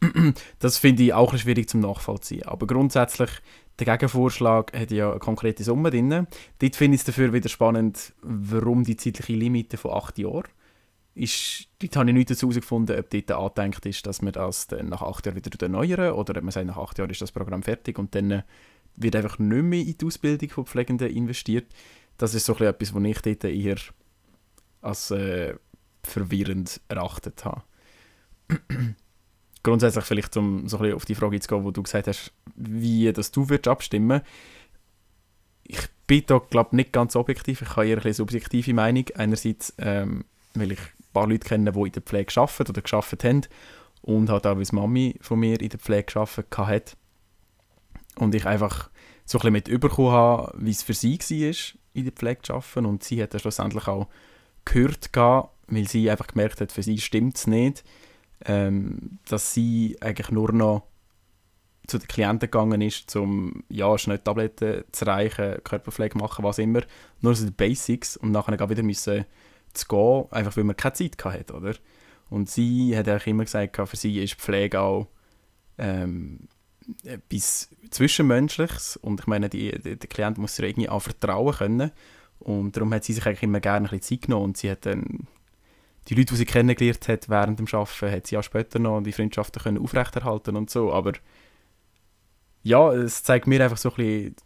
Das 0.58 0.78
finde 0.78 1.02
ich 1.02 1.12
auch 1.12 1.36
schwierig 1.36 1.68
zum 1.68 1.80
Nachvollziehen. 1.80 2.44
Aber 2.44 2.66
grundsätzlich, 2.66 3.30
der 3.78 3.86
Gegenvorschlag 3.86 4.72
hat 4.72 4.90
ja 4.90 5.10
eine 5.10 5.18
konkrete 5.18 5.64
Summe 5.64 5.90
drin. 5.90 6.26
Dort 6.58 6.76
finde 6.76 6.94
ich 6.94 7.00
es 7.00 7.04
dafür 7.04 7.32
wieder 7.32 7.48
spannend, 7.48 8.12
warum 8.22 8.84
die 8.84 8.96
zeitliche 8.96 9.34
Limite 9.34 9.76
von 9.76 9.92
acht 9.92 10.18
Jahren 10.18 10.48
ist, 11.14 11.68
dort 11.78 11.96
habe 11.96 12.10
ich 12.10 12.14
nicht 12.14 12.30
dazu 12.30 12.46
herausgefunden, 12.46 12.98
ob 12.98 13.08
dort 13.08 13.30
angedenkt 13.30 13.86
ist, 13.86 14.06
dass 14.06 14.20
man 14.20 14.32
das 14.32 14.66
dann 14.66 14.88
nach 14.88 15.02
acht 15.02 15.24
Jahren 15.26 15.36
wieder 15.36 15.50
erneuern 15.60 16.12
oder 16.14 16.36
ob 16.36 16.42
man 16.42 16.50
sagt, 16.50 16.66
nach 16.66 16.76
acht 16.76 16.98
Jahren 16.98 17.10
ist 17.10 17.22
das 17.22 17.32
Programm 17.32 17.62
fertig 17.62 17.98
und 17.98 18.14
dann 18.14 18.42
wird 18.96 19.16
einfach 19.16 19.38
nicht 19.38 19.62
mehr 19.62 19.80
in 19.80 19.96
die 19.96 20.06
Ausbildung 20.06 20.50
von 20.50 20.66
Pflegenden 20.66 21.10
investiert. 21.10 21.66
Das 22.18 22.34
ist 22.34 22.46
so 22.46 22.54
etwas, 22.56 22.94
was 22.94 23.02
ich 23.02 23.20
dort 23.20 23.44
eher 23.44 23.76
als 24.80 25.10
äh, 25.10 25.54
verwirrend 26.02 26.80
erachtet 26.88 27.44
habe. 27.44 27.62
Grundsätzlich 29.62 30.04
vielleicht, 30.04 30.36
um 30.36 30.68
so 30.68 30.78
ein 30.78 30.92
auf 30.92 31.06
die 31.06 31.14
Frage 31.14 31.40
zu 31.40 31.48
gehen, 31.48 31.64
wo 31.64 31.70
du 31.70 31.82
gesagt 31.82 32.06
hast, 32.06 32.32
wie 32.54 33.10
dass 33.12 33.32
du 33.32 33.48
würdest 33.48 33.68
abstimmen 33.68 34.20
Ich 35.64 35.80
bin 36.06 36.22
da, 36.26 36.38
glaube 36.38 36.76
nicht 36.76 36.92
ganz 36.92 37.16
objektiv. 37.16 37.62
Ich 37.62 37.76
habe 37.76 37.88
eher 37.88 38.04
eine 38.04 38.12
subjektive 38.12 38.74
Meinung. 38.74 39.06
Einerseits, 39.14 39.72
ähm, 39.78 40.26
weil 40.54 40.72
ich 40.72 40.80
paar 41.14 41.26
Leute 41.26 41.48
kennen, 41.48 41.72
die 41.72 41.80
in 41.80 41.92
der 41.92 42.02
Pflege 42.02 42.38
arbeiten 42.38 42.68
oder 42.68 42.82
geschafft 42.82 43.24
haben 43.24 43.46
und 44.02 44.28
halt 44.28 44.46
auch, 44.46 44.56
weil 44.56 44.64
die 44.64 44.74
Mami 44.74 45.16
von 45.22 45.40
mir 45.40 45.58
in 45.62 45.70
der 45.70 45.80
Pflege 45.80 46.12
gearbeitet 46.12 46.58
hat. 46.58 46.96
Und 48.16 48.34
ich 48.34 48.44
einfach 48.44 48.90
so 49.24 49.38
ein 49.38 49.40
bisschen 49.40 49.52
mit 49.54 49.68
überkommen 49.68 50.12
habe, 50.12 50.52
wie 50.58 50.70
es 50.70 50.82
für 50.82 50.92
sie 50.92 51.18
war, 51.18 51.80
in 51.94 52.04
der 52.04 52.12
Pflege 52.12 52.52
arbeiten. 52.52 52.86
Und 52.86 53.02
sie 53.02 53.22
hat 53.22 53.32
dann 53.32 53.40
schlussendlich 53.40 53.88
auch 53.88 54.08
gehört, 54.64 55.10
weil 55.14 55.88
sie 55.88 56.10
einfach 56.10 56.26
gemerkt 56.26 56.60
hat, 56.60 56.72
für 56.72 56.82
sie 56.82 56.98
stimmt 56.98 57.36
es 57.36 57.46
nicht, 57.46 57.84
ähm, 58.44 59.18
dass 59.28 59.54
sie 59.54 59.96
eigentlich 60.00 60.30
nur 60.30 60.52
noch 60.52 60.82
zu 61.86 61.98
den 61.98 62.08
Klienten 62.08 62.50
gegangen 62.50 62.80
ist, 62.80 63.14
um 63.16 63.62
ja, 63.68 63.96
schnell 63.98 64.18
Tabletten 64.18 64.84
zu 64.92 65.06
reichen, 65.06 65.62
Körperpflege 65.64 66.18
machen, 66.18 66.44
was 66.44 66.58
immer. 66.58 66.80
Nur 67.20 67.34
so 67.34 67.44
die 67.44 67.50
Basics 67.50 68.16
und 68.16 68.30
nachher 68.30 68.70
wieder 68.70 68.82
müssen 68.82 69.26
zu 69.74 69.86
gehen, 69.86 70.24
einfach 70.30 70.56
weil 70.56 70.64
man 70.64 70.76
keine 70.76 70.94
Zeit 70.94 71.22
hatte, 71.24 71.54
oder? 71.54 71.74
Und 72.30 72.48
sie 72.48 72.96
hat 72.96 73.08
eigentlich 73.08 73.26
immer 73.26 73.44
gesagt, 73.44 73.76
für 73.76 73.96
sie 73.96 74.22
ist 74.22 74.34
Pflege 74.34 74.80
auch 74.80 75.08
ähm, 75.76 76.48
etwas 77.04 77.70
Zwischenmenschliches. 77.90 78.96
Und 78.96 79.20
ich 79.20 79.26
meine, 79.26 79.48
die, 79.48 79.72
die, 79.72 79.96
der 79.96 80.08
Klient 80.08 80.38
muss 80.38 80.56
sich 80.56 80.64
irgendwie 80.64 80.88
auch 80.88 81.00
vertrauen 81.00 81.54
können. 81.54 81.90
Und 82.38 82.76
darum 82.76 82.92
hat 82.92 83.04
sie 83.04 83.12
sich 83.12 83.26
eigentlich 83.26 83.42
immer 83.42 83.60
gerne 83.60 83.88
ein 83.88 83.98
bisschen 83.98 84.18
Zeit 84.18 84.26
genommen. 84.26 84.44
Und 84.44 84.56
sie 84.56 84.70
hat 84.70 84.86
dann 84.86 85.26
die 86.08 86.14
Leute, 86.14 86.32
die 86.32 86.36
sie 86.36 86.44
kennengelernt 86.44 87.08
hat 87.08 87.28
während 87.28 87.58
dem 87.58 87.66
Arbeiten, 87.72 88.12
hat 88.12 88.26
sie 88.26 88.36
auch 88.36 88.42
später 88.42 88.78
noch 88.78 89.00
die 89.02 89.12
Freundschaften 89.12 89.62
können 89.62 89.78
aufrechterhalten 89.78 90.56
und 90.56 90.70
so, 90.70 90.92
aber 90.92 91.12
ja, 92.62 92.92
es 92.92 93.22
zeigt 93.22 93.46
mir 93.46 93.62
einfach 93.62 93.76
so 93.76 93.90
ein 93.90 93.96
bisschen, 93.96 94.36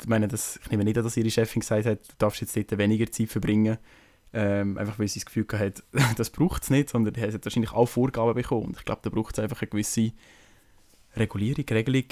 ich 0.00 0.08
meine, 0.08 0.28
das, 0.28 0.58
ich 0.62 0.70
nehme 0.70 0.84
nicht 0.84 0.98
an, 0.98 1.04
dass 1.04 1.16
ihre 1.16 1.30
Chefin 1.30 1.60
gesagt 1.60 1.86
hat, 1.86 2.08
du 2.08 2.14
darfst 2.18 2.40
jetzt 2.40 2.56
dort 2.56 2.76
weniger 2.78 3.10
Zeit 3.10 3.28
verbringen, 3.28 3.78
ähm, 4.32 4.76
einfach 4.78 4.98
weil 4.98 5.08
sie 5.08 5.20
das 5.20 5.26
Gefühl 5.26 5.46
hat, 5.52 5.82
das 6.16 6.30
braucht 6.30 6.64
es 6.64 6.70
nicht, 6.70 6.90
sondern 6.90 7.14
er 7.14 7.32
hat 7.32 7.44
wahrscheinlich 7.44 7.72
auch 7.72 7.86
Vorgaben 7.86 8.34
bekommen. 8.34 8.66
Und 8.66 8.76
ich 8.76 8.84
glaube, 8.84 9.00
da 9.02 9.10
braucht 9.10 9.38
es 9.38 9.42
einfach 9.42 9.62
eine 9.62 9.70
gewisse 9.70 10.12
Regulierung, 11.16 11.64
Regelung, 11.70 12.04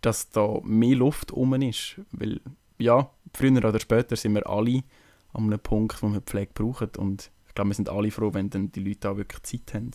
dass 0.00 0.30
da 0.30 0.60
mehr 0.62 0.96
Luft 0.96 1.32
um 1.32 1.54
ist. 1.54 2.00
Weil, 2.12 2.40
ja, 2.78 3.10
früher 3.34 3.64
oder 3.64 3.80
später 3.80 4.16
sind 4.16 4.34
wir 4.34 4.46
alle 4.46 4.82
an 5.32 5.44
einem 5.44 5.58
Punkt, 5.58 6.02
wo 6.02 6.08
wir 6.08 6.20
Pflege 6.20 6.52
brauchen. 6.54 6.90
Und 6.96 7.30
ich 7.46 7.54
glaube, 7.54 7.70
wir 7.70 7.74
sind 7.74 7.88
alle 7.88 8.10
froh, 8.10 8.32
wenn 8.32 8.50
dann 8.50 8.72
die 8.72 8.80
Leute 8.80 9.10
auch 9.10 9.16
wirklich 9.16 9.42
Zeit 9.42 9.74
haben. 9.74 9.90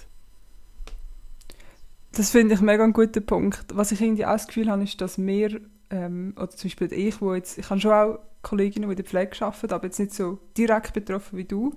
Das 2.11 2.29
finde 2.29 2.53
ich 2.53 2.61
mega 2.61 2.83
ein 2.83 2.93
guter 2.93 3.21
Punkt. 3.21 3.65
Was 3.73 3.91
ich 3.91 4.01
irgendwie 4.01 4.25
auch 4.25 4.33
das 4.33 4.47
Gefühl 4.47 4.69
habe, 4.69 4.83
ist, 4.83 5.01
dass 5.01 5.17
wir, 5.17 5.61
ähm, 5.89 6.33
oder 6.37 6.51
zum 6.51 6.69
Beispiel 6.69 6.93
ich, 6.93 7.19
wo 7.21 7.33
jetzt, 7.33 7.57
ich 7.57 7.69
habe 7.69 7.81
schon 7.81 7.91
auch 7.91 8.19
Kolleginnen, 8.43 8.87
die 8.87 8.93
in 8.93 8.97
der 8.97 9.05
Pflege 9.05 9.35
arbeiten, 9.43 9.73
aber 9.73 9.85
jetzt 9.85 9.99
nicht 9.99 10.13
so 10.13 10.37
direkt 10.55 10.93
betroffen 10.93 11.37
wie 11.37 11.45
du, 11.45 11.75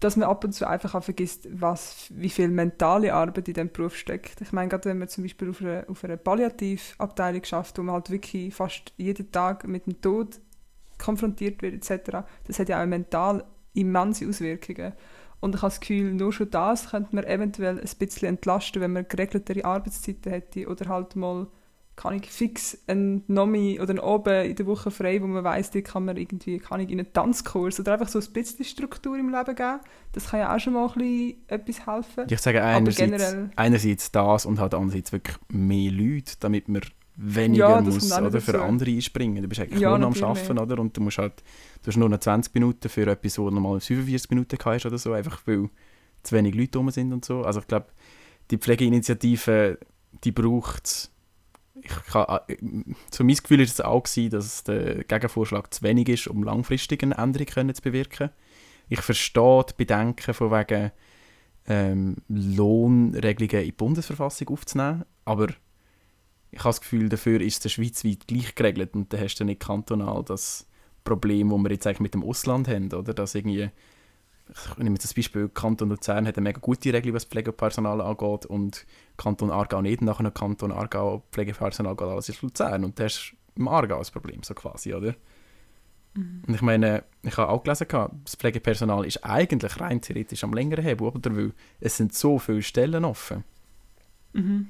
dass 0.00 0.16
man 0.16 0.28
ab 0.28 0.44
und 0.44 0.52
zu 0.52 0.68
einfach 0.68 0.94
auch 0.94 1.02
vergisst, 1.02 1.48
was, 1.50 2.08
wie 2.10 2.28
viel 2.28 2.48
mentale 2.48 3.14
Arbeit 3.14 3.48
in 3.48 3.54
diesem 3.54 3.72
Beruf 3.72 3.96
steckt. 3.96 4.40
Ich 4.42 4.52
meine, 4.52 4.68
gerade 4.68 4.90
wenn 4.90 4.98
man 4.98 5.08
zum 5.08 5.24
Beispiel 5.24 5.50
auf 5.50 5.60
einer, 5.62 5.84
auf 5.88 6.04
einer 6.04 6.16
Palliativabteilung 6.16 7.44
schafft, 7.44 7.78
wo 7.78 7.82
man 7.82 7.94
halt 7.94 8.10
wirklich 8.10 8.54
fast 8.54 8.92
jeden 8.96 9.32
Tag 9.32 9.66
mit 9.66 9.86
dem 9.86 10.00
Tod 10.00 10.40
konfrontiert 10.98 11.62
wird 11.62 11.74
etc., 11.74 12.18
das 12.46 12.58
hat 12.58 12.68
ja 12.68 12.82
auch 12.82 12.86
mental 12.86 13.44
immense 13.72 14.28
Auswirkungen. 14.28 14.92
Und 15.40 15.54
ich 15.54 15.62
habe 15.62 15.70
das 15.70 15.80
Gefühl, 15.80 16.14
nur 16.14 16.32
schon 16.32 16.50
das 16.50 16.90
könnte 16.90 17.14
man 17.14 17.24
eventuell 17.24 17.78
ein 17.78 17.90
bisschen 17.98 18.28
entlasten, 18.28 18.80
wenn 18.82 18.92
man 18.92 19.06
geregeltere 19.08 19.64
Arbeitszeiten 19.64 20.32
hätte 20.32 20.66
oder 20.68 20.88
halt 20.88 21.14
mal 21.16 21.46
kann 21.96 22.14
ich 22.14 22.30
fix 22.30 22.78
ein 22.86 23.24
Nomi 23.26 23.80
oder 23.80 23.94
ein 23.94 23.98
Oben 23.98 24.44
in 24.44 24.54
der 24.54 24.66
Woche 24.66 24.90
frei, 24.90 25.20
wo 25.22 25.26
man 25.26 25.42
weiss, 25.42 25.70
die 25.70 25.82
kann 25.82 26.04
man 26.04 26.18
irgendwie 26.18 26.58
kann 26.58 26.80
ich 26.80 26.90
in 26.90 27.00
einen 27.00 27.12
Tanzkurs 27.12 27.80
oder 27.80 27.94
einfach 27.94 28.08
so 28.08 28.18
ein 28.18 28.32
bisschen 28.32 28.64
Struktur 28.66 29.18
im 29.18 29.30
Leben 29.30 29.54
geben. 29.54 29.80
Das 30.12 30.30
kann 30.30 30.40
ja 30.40 30.54
auch 30.54 30.60
schon 30.60 30.74
mal 30.74 30.88
ein 30.88 30.92
bisschen 30.92 31.48
etwas 31.48 31.86
helfen. 31.86 32.24
Ich 32.28 32.38
sage 32.38 32.62
einerseits, 32.62 33.36
einerseits 33.56 34.12
das 34.12 34.44
und 34.44 34.60
halt 34.60 34.74
andererseits 34.74 35.10
wirklich 35.10 35.36
mehr 35.48 35.90
Leute, 35.90 36.34
damit 36.40 36.68
man 36.68 36.82
weniger 37.16 37.70
ja, 37.70 37.80
muss 37.80 38.12
oder, 38.12 38.40
für 38.42 38.62
andere 38.62 38.90
einspringen. 38.90 39.42
Du 39.42 39.48
bist 39.48 39.62
eigentlich 39.62 39.80
ja, 39.80 39.96
nur 39.96 40.08
am 40.08 40.22
Arbeiten, 40.22 40.58
oder? 40.58 40.78
Und 40.78 40.94
du 40.94 41.00
musst 41.00 41.16
halt, 41.16 41.42
du 41.82 41.88
hast 41.88 41.96
nur 41.96 42.10
noch 42.10 42.20
20 42.20 42.54
Minuten 42.54 42.90
für 42.90 43.06
etwas, 43.06 43.38
wo 43.38 43.48
normal 43.48 43.80
45 43.80 44.30
Minuten 44.30 44.58
hast 44.62 44.84
oder 44.84 44.98
so, 44.98 45.14
einfach 45.14 45.40
weil 45.46 45.70
zu 46.22 46.36
wenig 46.36 46.54
Leute 46.54 46.76
rum 46.76 46.90
sind 46.90 47.14
und 47.14 47.24
so. 47.24 47.42
Also 47.42 47.60
ich 47.60 47.66
glaube, 47.66 47.86
die 48.50 48.58
Pflegeinitiative, 48.58 49.78
die 50.24 50.32
braucht 50.32 50.86
es 50.86 51.15
ich 51.82 51.90
kann, 52.10 52.40
äh, 52.48 52.56
so 53.10 53.24
mein 53.24 53.36
Gefühl 53.36 53.60
ist 53.60 53.74
es 53.74 53.80
auch 53.80 54.02
gewesen, 54.02 54.30
dass 54.30 54.64
der 54.64 55.04
Gegenvorschlag 55.04 55.72
zu 55.72 55.82
wenig 55.82 56.08
ist, 56.08 56.28
um 56.28 56.42
langfristig 56.42 57.02
eine 57.02 57.16
Änderung 57.16 57.46
können 57.46 57.74
zu 57.74 57.82
bewirken. 57.82 58.30
Ich 58.88 59.00
verstehe 59.00 59.64
die 59.68 59.74
Bedenken 59.76 60.34
von 60.34 60.50
wegen, 60.50 60.92
ähm, 61.68 62.16
Lohnregelungen 62.28 63.60
in 63.60 63.64
die 63.64 63.72
Bundesverfassung 63.72 64.48
aufzunehmen. 64.48 65.04
Aber 65.24 65.48
ich 66.50 66.60
habe 66.60 66.68
das 66.68 66.80
Gefühl, 66.80 67.08
dafür 67.08 67.40
ist 67.40 67.64
es 67.64 67.72
schweizweit 67.72 68.26
gleich 68.26 68.54
geregelt 68.54 68.94
und 68.94 69.12
dann 69.12 69.20
hast 69.20 69.36
du 69.36 69.44
nicht 69.44 69.60
kantonal 69.60 70.22
das 70.24 70.68
Problem, 71.04 71.50
das 71.50 71.58
wir 71.58 71.70
jetzt 71.70 71.86
eigentlich 71.86 72.00
mit 72.00 72.14
dem 72.14 72.24
Ausland 72.24 72.68
haben, 72.68 72.92
oder? 72.92 73.14
Dass 73.14 73.34
irgendwie, 73.34 73.70
ich 74.48 74.78
nehme 74.78 74.94
jetzt 74.94 75.04
das 75.04 75.14
Beispiel, 75.14 75.48
Kanton 75.48 75.88
Luzern 75.88 76.26
hat 76.26 76.36
eine 76.36 76.44
mega 76.44 76.60
gute 76.60 76.92
Regel, 76.92 77.12
was 77.14 77.24
Pflegepersonal 77.24 78.00
angeht 78.00 78.46
und 78.46 78.86
Kanton 79.16 79.50
Aargau 79.50 79.82
nicht. 79.82 80.02
Nachher 80.02 80.30
Kanton 80.30 80.72
Aargau 80.72 81.24
Pflegepersonal 81.32 81.96
geht 81.96 82.08
alles 82.08 82.28
in 82.28 82.36
Luzern 82.42 82.84
und 82.84 82.98
das 82.98 83.14
ist 83.14 83.32
im 83.56 83.68
Aargau 83.68 83.98
das 83.98 84.10
Problem, 84.10 84.42
so 84.42 84.54
quasi, 84.54 84.94
oder? 84.94 85.14
Und 86.16 86.54
ich 86.54 86.62
meine, 86.62 87.04
ich 87.22 87.36
habe 87.36 87.50
auch 87.50 87.62
gelesen, 87.62 87.86
das 88.24 88.36
Pflegepersonal 88.36 89.04
ist 89.04 89.22
eigentlich 89.24 89.78
rein 89.80 90.00
theoretisch 90.00 90.44
am 90.44 90.54
längeren 90.54 90.82
Hebel, 90.82 91.08
oder? 91.08 91.36
Weil 91.36 91.52
es 91.80 91.96
sind 91.98 92.14
so 92.14 92.38
viele 92.38 92.62
Stellen 92.62 93.04
offen. 93.04 93.44
Mhm. 94.32 94.68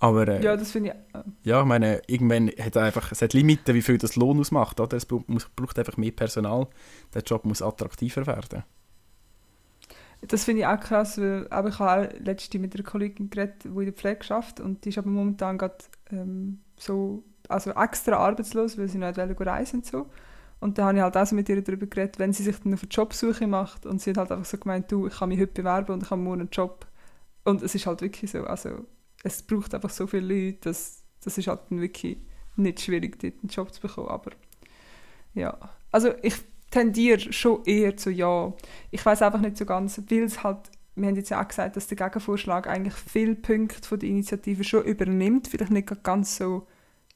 Aber 0.00 0.26
äh, 0.28 0.42
Ja, 0.42 0.56
das 0.56 0.72
finde 0.72 0.90
ich. 0.90 1.16
äh, 1.18 1.22
ja, 1.44 1.60
ich 1.60 1.66
meine, 1.66 2.02
irgendwann 2.08 2.48
hat 2.48 2.76
einfach, 2.76 3.12
es 3.12 3.22
hat 3.22 3.32
Limiten, 3.32 3.74
wie 3.74 3.82
viel 3.82 3.98
das 3.98 4.16
Lohn 4.16 4.38
ausmacht, 4.40 4.80
oder? 4.80 4.96
Es 4.96 5.06
braucht, 5.06 5.28
muss, 5.28 5.48
braucht 5.48 5.78
einfach 5.78 5.96
mehr 5.96 6.10
Personal. 6.10 6.66
Der 7.14 7.22
Job 7.22 7.44
muss 7.44 7.62
attraktiver 7.62 8.26
werden. 8.26 8.64
Das 10.28 10.44
finde 10.44 10.62
ich 10.62 10.66
auch 10.66 10.78
krass, 10.78 11.18
weil 11.18 11.48
aber 11.50 11.70
ich 11.70 11.78
habe 11.78 12.08
auch 12.08 12.20
letztens 12.20 12.62
mit 12.62 12.74
einer 12.74 12.84
Kollegin 12.84 13.28
geredet, 13.28 13.64
die 13.64 13.68
in 13.68 13.84
der 13.84 13.92
Pflege 13.92 14.22
schafft 14.22 14.60
und 14.60 14.84
die 14.84 14.90
ist 14.90 14.98
aber 14.98 15.10
momentan 15.10 15.58
gerade 15.58 15.78
ähm, 16.10 16.60
so, 16.76 17.24
also 17.48 17.72
extra 17.72 18.16
arbeitslos, 18.16 18.78
weil 18.78 18.88
sie 18.88 18.98
nicht 18.98 19.18
reisen 19.18 19.80
und 19.80 19.86
so. 19.86 20.06
Und 20.60 20.78
da 20.78 20.86
habe 20.86 20.98
ich 20.98 21.02
halt 21.02 21.16
auch 21.16 21.26
so 21.26 21.34
mit 21.34 21.48
ihr 21.48 21.60
darüber 21.60 21.86
geredet, 21.86 22.20
wenn 22.20 22.32
sie 22.32 22.44
sich 22.44 22.56
dann 22.60 22.72
auf 22.72 22.82
eine 22.82 22.88
Jobsuche 22.88 23.48
macht 23.48 23.84
und 23.84 24.00
sie 24.00 24.10
hat 24.10 24.18
halt 24.18 24.30
einfach 24.30 24.44
so 24.44 24.58
gemeint, 24.58 24.92
du, 24.92 25.08
ich 25.08 25.14
kann 25.18 25.28
mich 25.28 25.40
heute 25.40 25.52
bewerben 25.52 25.92
und 25.94 26.04
ich 26.04 26.10
habe 26.10 26.20
morgen 26.20 26.42
einen 26.42 26.50
Job. 26.50 26.86
Und 27.42 27.62
es 27.62 27.74
ist 27.74 27.86
halt 27.86 28.00
wirklich 28.00 28.30
so, 28.30 28.44
also 28.44 28.86
es 29.24 29.42
braucht 29.42 29.74
einfach 29.74 29.90
so 29.90 30.06
viele 30.06 30.26
Leute, 30.26 30.58
dass 30.60 31.02
das 31.24 31.36
ist 31.36 31.48
halt 31.48 31.62
dann 31.68 31.80
wirklich 31.80 32.18
nicht 32.54 32.80
schwierig, 32.80 33.18
dort 33.18 33.34
einen 33.42 33.48
Job 33.48 33.72
zu 33.72 33.80
bekommen, 33.80 34.08
aber 34.08 34.30
ja. 35.34 35.58
Also 35.90 36.10
ich 36.22 36.36
tendiere 36.72 37.32
schon 37.32 37.64
eher 37.64 37.96
zu 37.96 38.10
ja. 38.10 38.52
Ich 38.90 39.06
weiß 39.06 39.22
einfach 39.22 39.40
nicht 39.40 39.56
so 39.56 39.64
ganz, 39.64 40.02
weil 40.08 40.24
es 40.24 40.42
halt, 40.42 40.58
wir 40.96 41.06
haben 41.06 41.16
jetzt 41.16 41.30
ja 41.30 41.40
auch 41.40 41.46
gesagt, 41.46 41.76
dass 41.76 41.86
der 41.86 41.96
Gegenvorschlag 41.96 42.66
eigentlich 42.66 42.94
viele 42.94 43.36
Punkte 43.36 43.86
von 43.86 44.00
der 44.00 44.08
Initiative 44.08 44.64
schon 44.64 44.84
übernimmt, 44.84 45.46
vielleicht 45.46 45.70
nicht 45.70 46.02
ganz 46.02 46.36
so 46.36 46.66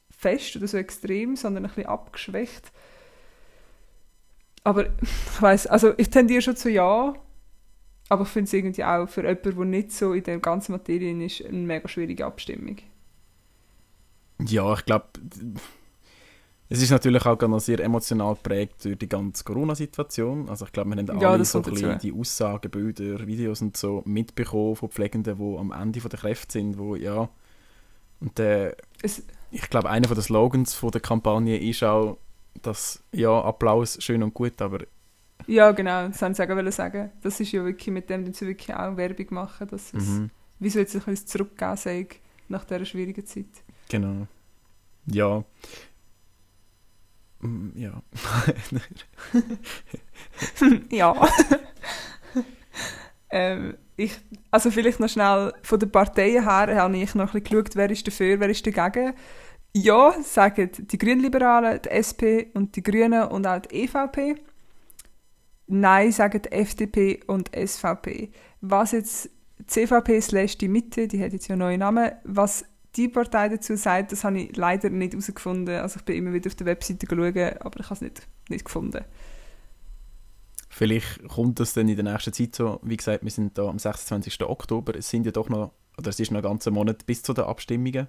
fest 0.09 0.55
oder 0.55 0.67
so 0.67 0.77
extrem, 0.77 1.35
sondern 1.35 1.65
ein 1.65 1.69
bisschen 1.69 1.87
abgeschwächt. 1.87 2.71
Aber 4.63 4.87
ich 5.01 5.41
weiß, 5.41 5.67
also 5.67 5.93
ich 5.97 6.09
tendiere 6.09 6.41
schon 6.41 6.55
zu 6.55 6.69
ja, 6.69 7.13
aber 8.09 8.23
ich 8.23 8.29
finde 8.29 8.47
es 8.47 8.53
irgendwie 8.53 8.83
auch 8.83 9.07
für 9.07 9.21
jemanden, 9.21 9.55
der 9.55 9.65
nicht 9.65 9.91
so 9.91 10.13
in 10.13 10.23
der 10.23 10.39
ganzen 10.39 10.71
Materie 10.73 11.25
ist, 11.25 11.45
eine 11.45 11.57
mega 11.57 11.87
schwierige 11.87 12.25
Abstimmung. 12.25 12.77
Ja, 14.39 14.73
ich 14.73 14.85
glaube, 14.85 15.07
es 16.69 16.81
ist 16.81 16.91
natürlich 16.91 17.25
auch 17.25 17.39
noch 17.41 17.59
sehr 17.59 17.79
emotional 17.79 18.35
geprägt 18.35 18.83
durch 18.83 18.97
die 18.97 19.07
ganze 19.07 19.43
Corona-Situation. 19.43 20.49
Also 20.49 20.65
ich 20.65 20.71
glaube, 20.71 20.89
wir 20.89 20.97
haben 20.97 21.19
Ja, 21.21 21.31
alle 21.31 21.45
so 21.45 21.59
ein 21.59 21.63
bisschen 21.63 21.97
die 21.99 22.13
Aussagen, 22.13 22.69
Bilder, 22.69 23.25
Videos 23.25 23.61
und 23.61 23.77
so 23.77 24.03
mitbekommen 24.05 24.75
von 24.75 24.89
Pflegenden, 24.89 25.37
die 25.37 25.57
am 25.57 25.71
Ende 25.71 25.99
der 25.99 26.19
Kräfte 26.19 26.53
sind, 26.53 26.77
wo 26.77 26.95
ja... 26.95 27.29
Und 28.19 28.39
äh, 28.39 28.75
Es, 29.01 29.23
ich 29.51 29.69
glaube, 29.69 29.89
einer 29.89 30.07
der 30.07 30.21
Slogans 30.23 30.73
von 30.73 30.91
der 30.91 31.01
Kampagne 31.01 31.57
ist 31.57 31.83
auch, 31.83 32.17
dass, 32.63 33.03
ja, 33.11 33.39
Applaus, 33.41 33.97
schön 34.01 34.23
und 34.23 34.33
gut, 34.33 34.61
aber 34.61 34.79
ja, 35.45 35.71
genau, 35.71 36.07
das 36.07 36.21
wollte 36.21 36.43
ich 36.43 36.49
auch 36.67 36.71
sagen. 36.71 37.11
Das 37.21 37.39
ist 37.39 37.51
ja 37.51 37.63
wirklich, 37.63 37.93
mit 37.93 38.09
dem 38.09 38.33
sie 38.33 38.47
wirklich 38.47 38.75
auch 38.75 38.97
Werbung 38.97 39.27
machen, 39.29 39.67
dass 39.67 39.93
es, 39.93 39.93
mhm, 39.93 40.29
wieso 40.59 40.79
jetzt 40.79 40.95
ein 40.95 41.01
bisschen 41.03 41.27
zurückgeben 41.27 41.77
sei 41.77 42.07
nach 42.49 42.65
dieser 42.65 42.85
schwierigen 42.85 43.25
Zeit. 43.25 43.45
genau. 43.89 44.27
Ja. 45.05 45.43
Ja. 47.75 48.01
ja. 50.89 51.13
ähm, 53.29 53.77
ich, 53.95 54.19
also 54.51 54.71
vielleicht 54.71 54.99
noch 54.99 55.09
schnell 55.09 55.53
von 55.63 55.79
den 55.79 55.91
Parteien 55.91 56.43
her 56.43 56.75
habe 56.75 56.97
ich 56.97 57.15
noch 57.15 57.33
ein 57.33 57.41
bisschen 57.41 57.63
geschaut, 57.63 57.75
wer 57.75 57.89
ist 57.89 58.07
dafür, 58.07 58.39
wer 58.39 58.49
ist 58.49 58.65
dagegen. 58.65 59.13
Ja, 59.75 60.15
sagen 60.23 60.71
die 60.77 60.97
Grünliberalen, 60.97 61.81
die 61.83 61.89
SP 61.93 62.49
und 62.53 62.75
die 62.75 62.83
Grünen 62.83 63.27
und 63.27 63.45
auch 63.45 63.59
die 63.59 63.83
EVP. 63.83 64.35
Nein, 65.67 66.11
sagen 66.11 66.41
die 66.41 66.51
FDP 66.51 67.19
und 67.27 67.51
SVP. 67.55 68.31
Was 68.61 68.93
jetzt 68.93 69.29
CVP 69.67 70.21
slash 70.21 70.57
die 70.57 70.67
Mitte, 70.67 71.07
die 71.07 71.23
hat 71.23 71.33
jetzt 71.33 71.47
ja 71.47 71.53
einen 71.53 71.59
neuen 71.59 71.79
Namen, 71.79 72.11
was 72.23 72.65
die 72.97 73.07
Partei 73.07 73.49
dazu 73.49 73.75
sagt, 73.75 74.11
das 74.11 74.23
habe 74.23 74.41
ich 74.41 74.57
leider 74.57 74.89
nicht 74.89 75.13
herausgefunden. 75.13 75.75
Also 75.75 75.99
ich 75.99 76.05
bin 76.05 76.15
immer 76.15 76.33
wieder 76.33 76.47
auf 76.47 76.55
der 76.55 76.65
Webseite 76.65 77.07
schauen, 77.07 77.57
aber 77.59 77.79
ich 77.79 77.85
habe 77.85 77.93
es 77.93 78.01
nicht, 78.01 78.27
nicht 78.49 78.65
gefunden. 78.65 79.05
Vielleicht 80.69 81.27
kommt 81.27 81.59
das 81.59 81.73
dann 81.73 81.87
in 81.87 81.95
der 81.95 82.11
nächsten 82.11 82.33
Zeit 82.33 82.55
so. 82.55 82.79
Wie 82.83 82.97
gesagt, 82.97 83.23
wir 83.23 83.31
sind 83.31 83.57
da 83.57 83.67
am 83.67 83.79
26. 83.79 84.41
Oktober. 84.43 84.95
Es 84.95 85.09
sind 85.09 85.25
ja 85.25 85.31
doch 85.31 85.49
noch, 85.49 85.71
oder 85.97 86.09
es 86.09 86.19
ist 86.19 86.31
noch 86.31 86.39
ein 86.39 86.43
ganzer 86.43 86.71
Monat 86.71 87.05
bis 87.05 87.23
zu 87.23 87.33
den 87.33 87.45
Abstimmungen. 87.45 88.07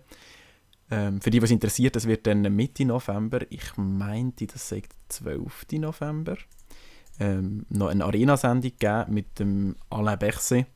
Ähm, 0.91 1.21
für 1.21 1.31
die, 1.31 1.43
was 1.43 1.51
interessiert, 1.51 1.97
das 1.97 2.07
wird 2.07 2.27
dann 2.27 2.43
Mitte 2.55 2.85
November. 2.85 3.41
Ich 3.51 3.77
meinte, 3.77 4.47
das 4.47 4.69
der 4.69 4.83
12. 5.09 5.67
November. 5.73 6.37
Ähm, 7.21 7.67
noch 7.69 7.89
eine 7.89 8.05
Arena-Sendung 8.05 8.73
geben 8.79 9.15
mit 9.15 9.39
dem 9.39 9.77
Alain 9.91 10.19
Berset, 10.19 10.67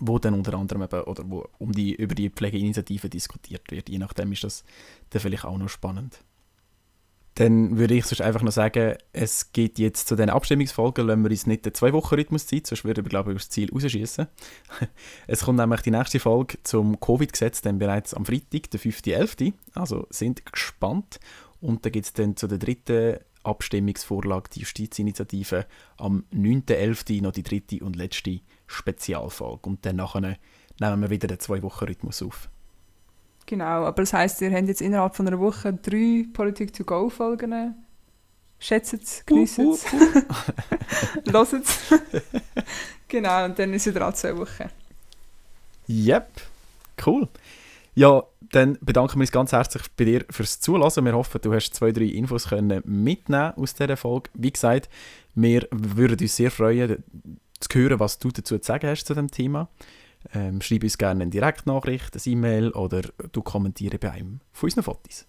wo 0.00 0.18
dann 0.18 0.34
unter 0.34 0.54
anderem 0.54 0.82
eben, 0.82 1.02
oder 1.02 1.24
wo 1.28 1.48
um 1.58 1.72
die, 1.72 1.94
über 1.94 2.14
die 2.14 2.30
Pflegeinitiative 2.30 3.08
diskutiert 3.08 3.70
wird. 3.70 3.88
Je 3.88 3.98
nachdem 3.98 4.32
ist 4.32 4.44
das 4.44 4.64
dann 5.10 5.22
vielleicht 5.22 5.44
auch 5.44 5.58
noch 5.58 5.68
spannend. 5.68 6.20
Dann 7.36 7.76
würde 7.76 7.94
ich 7.94 8.06
sonst 8.06 8.22
einfach 8.22 8.40
noch 8.40 8.52
sagen, 8.52 8.96
es 9.12 9.52
geht 9.52 9.78
jetzt 9.78 10.08
zu 10.08 10.16
den 10.16 10.30
Abstimmungsfolgen, 10.30 11.06
lassen 11.06 11.22
wir 11.22 11.30
uns 11.30 11.46
nicht 11.46 11.66
den 11.66 11.74
Zwei-Wochen-Rhythmus 11.74 12.46
Zeit, 12.46 12.66
sonst 12.66 12.84
würden 12.84 13.04
wir, 13.04 13.10
glaube 13.10 13.32
ich, 13.32 13.38
das 13.38 13.50
Ziel 13.50 13.70
rausschießen. 13.70 14.26
es 15.26 15.44
kommt 15.44 15.58
nämlich 15.58 15.82
die 15.82 15.90
nächste 15.90 16.18
Folge 16.18 16.56
zum 16.62 16.98
Covid-Gesetz 16.98 17.60
dann 17.60 17.78
bereits 17.78 18.14
am 18.14 18.24
Freitag, 18.24 18.70
der 18.70 18.80
5.11., 18.80 19.52
also 19.74 20.06
sind 20.08 20.50
gespannt. 20.50 21.20
Und 21.60 21.84
dann 21.84 21.92
gibt 21.92 22.06
es 22.06 22.14
dann 22.14 22.36
zu 22.36 22.46
der 22.46 22.56
dritten 22.56 23.18
Abstimmungsvorlage, 23.42 24.48
die 24.54 24.60
Justizinitiative, 24.60 25.66
am 25.98 26.24
9.11. 26.34 27.20
noch 27.20 27.32
die 27.32 27.42
dritte 27.42 27.84
und 27.84 27.96
letzte 27.96 28.40
Spezialfolge. 28.66 29.68
Und 29.68 29.84
dann 29.86 29.96
nachher 29.96 30.20
nehmen 30.20 31.02
wir 31.02 31.10
wieder 31.10 31.28
den 31.28 31.40
Zwei-Wochen-Rhythmus 31.40 32.22
auf. 32.22 32.48
Genau, 33.46 33.84
aber 33.86 34.02
das 34.02 34.12
heisst, 34.12 34.40
ihr 34.40 34.52
habt 34.52 34.66
jetzt 34.66 34.82
innerhalb 34.82 35.14
von 35.14 35.26
einer 35.28 35.38
Woche 35.38 35.72
drei 35.72 36.26
Politik-to-go-Folgen. 36.32 37.74
Schätzt 38.58 38.94
es, 38.94 39.24
genießt 39.26 39.58
es, 39.58 39.92
hört 39.92 41.52
es. 41.52 41.78
genau, 43.08 43.44
und 43.44 43.58
dann 43.58 43.72
ist 43.72 43.86
wieder 43.86 44.02
alle 44.02 44.14
zwei 44.14 44.36
Wochen. 44.36 44.70
Yep, 45.88 46.28
cool. 47.06 47.28
Ja, 47.94 48.24
dann 48.40 48.78
bedanken 48.80 49.16
wir 49.16 49.22
uns 49.22 49.32
ganz 49.32 49.52
herzlich 49.52 49.84
bei 49.96 50.04
dir 50.04 50.24
fürs 50.30 50.60
Zulassen. 50.60 51.04
Wir 51.04 51.14
hoffen, 51.14 51.40
du 51.40 51.52
hast 51.54 51.74
zwei, 51.74 51.92
drei 51.92 52.04
Infos 52.04 52.48
können 52.48 52.82
mitnehmen 52.84 53.52
aus 53.56 53.74
dieser 53.74 53.96
Folge. 53.96 54.30
Wie 54.34 54.50
gesagt, 54.50 54.88
wir 55.34 55.66
würden 55.70 56.18
uns 56.20 56.36
sehr 56.36 56.50
freuen, 56.50 57.02
zu 57.60 57.78
hören, 57.78 58.00
was 58.00 58.18
du 58.18 58.30
dazu 58.30 58.58
zu 58.58 58.66
sagen 58.66 58.88
hast 58.88 59.04
zu 59.04 59.14
dem 59.14 59.30
Thema. 59.30 59.68
Ähm, 60.34 60.60
schreib 60.60 60.82
uns 60.82 60.98
gerne 60.98 61.22
eine 61.22 61.30
Direktnachricht, 61.30 62.14
ein 62.14 62.32
E-Mail 62.32 62.70
oder 62.72 63.02
du 63.32 63.42
kommentiere 63.42 63.98
bei 63.98 64.12
einem 64.12 64.40
von 64.52 64.66
unseren 64.66 64.82
Fotos. 64.82 65.26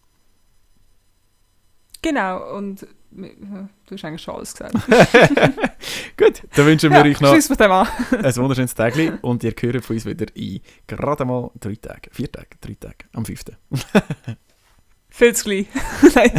Genau, 2.02 2.56
und 2.56 2.88
du 3.12 3.68
hast 3.92 4.06
eigentlich 4.06 4.22
schon 4.22 4.36
alles 4.36 4.54
gesagt. 4.54 4.74
Gut, 6.18 6.44
dann 6.56 6.66
wünschen 6.66 6.92
wir 6.92 7.00
ja, 7.00 7.04
euch 7.04 7.22
noch 7.22 7.34
ein 7.34 8.36
wunderschönes 8.36 8.74
Tag 8.76 8.96
und 9.22 9.44
ihr 9.44 9.54
hört 9.60 9.84
von 9.84 9.96
uns 9.96 10.06
wieder 10.06 10.26
in 10.36 10.62
gerade 10.86 11.26
mal 11.26 11.52
drei 11.60 11.76
Tagen, 11.76 12.10
vier 12.12 12.32
Tagen, 12.32 12.58
drei 12.62 12.76
Tage, 12.80 13.06
am 13.14 13.26
5. 13.26 13.44
Viel 15.10 15.36
zu 15.36 15.44
gleich. 15.46 15.66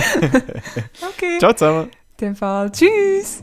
Okay. 1.10 1.38
Ciao 1.38 1.52
zusammen. 1.52 1.90
In 2.20 2.28
dem 2.28 2.36
Fall, 2.36 2.70
tschüss. 2.70 3.42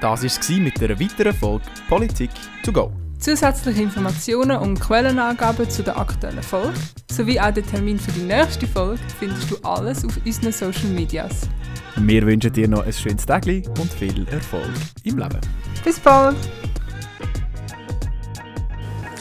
Das 0.00 0.22
war 0.22 0.26
es 0.26 0.48
mit 0.48 0.82
einer 0.82 1.00
weiteren 1.00 1.32
Folge 1.32 1.64
Politik 1.88 2.30
to 2.62 2.72
go. 2.72 2.92
Zusätzliche 3.18 3.82
Informationen 3.82 4.58
und 4.58 4.78
Quellenangaben 4.78 5.68
zu 5.70 5.82
der 5.82 5.96
aktuellen 5.96 6.42
Folge 6.42 6.78
sowie 7.10 7.40
auch 7.40 7.50
den 7.50 7.66
Termin 7.66 7.98
für 7.98 8.12
die 8.12 8.22
nächste 8.24 8.66
Folge 8.66 9.00
findest 9.18 9.50
du 9.50 9.56
alles 9.62 10.04
auf 10.04 10.18
unseren 10.24 10.52
Social 10.52 10.90
Medias. 10.90 11.48
Wir 11.96 12.26
wünschen 12.26 12.52
dir 12.52 12.68
noch 12.68 12.84
ein 12.84 12.92
schönes 12.92 13.24
Tag 13.24 13.46
und 13.46 13.92
viel 13.98 14.28
Erfolg 14.28 14.70
im 15.04 15.18
Leben. 15.18 15.40
Bis 15.82 15.98
bald! 15.98 16.36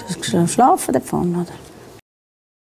Du 0.07 0.37
hast 0.37 0.53
schlafen 0.53 0.93
davon, 0.93 1.35
oder? 1.35 1.64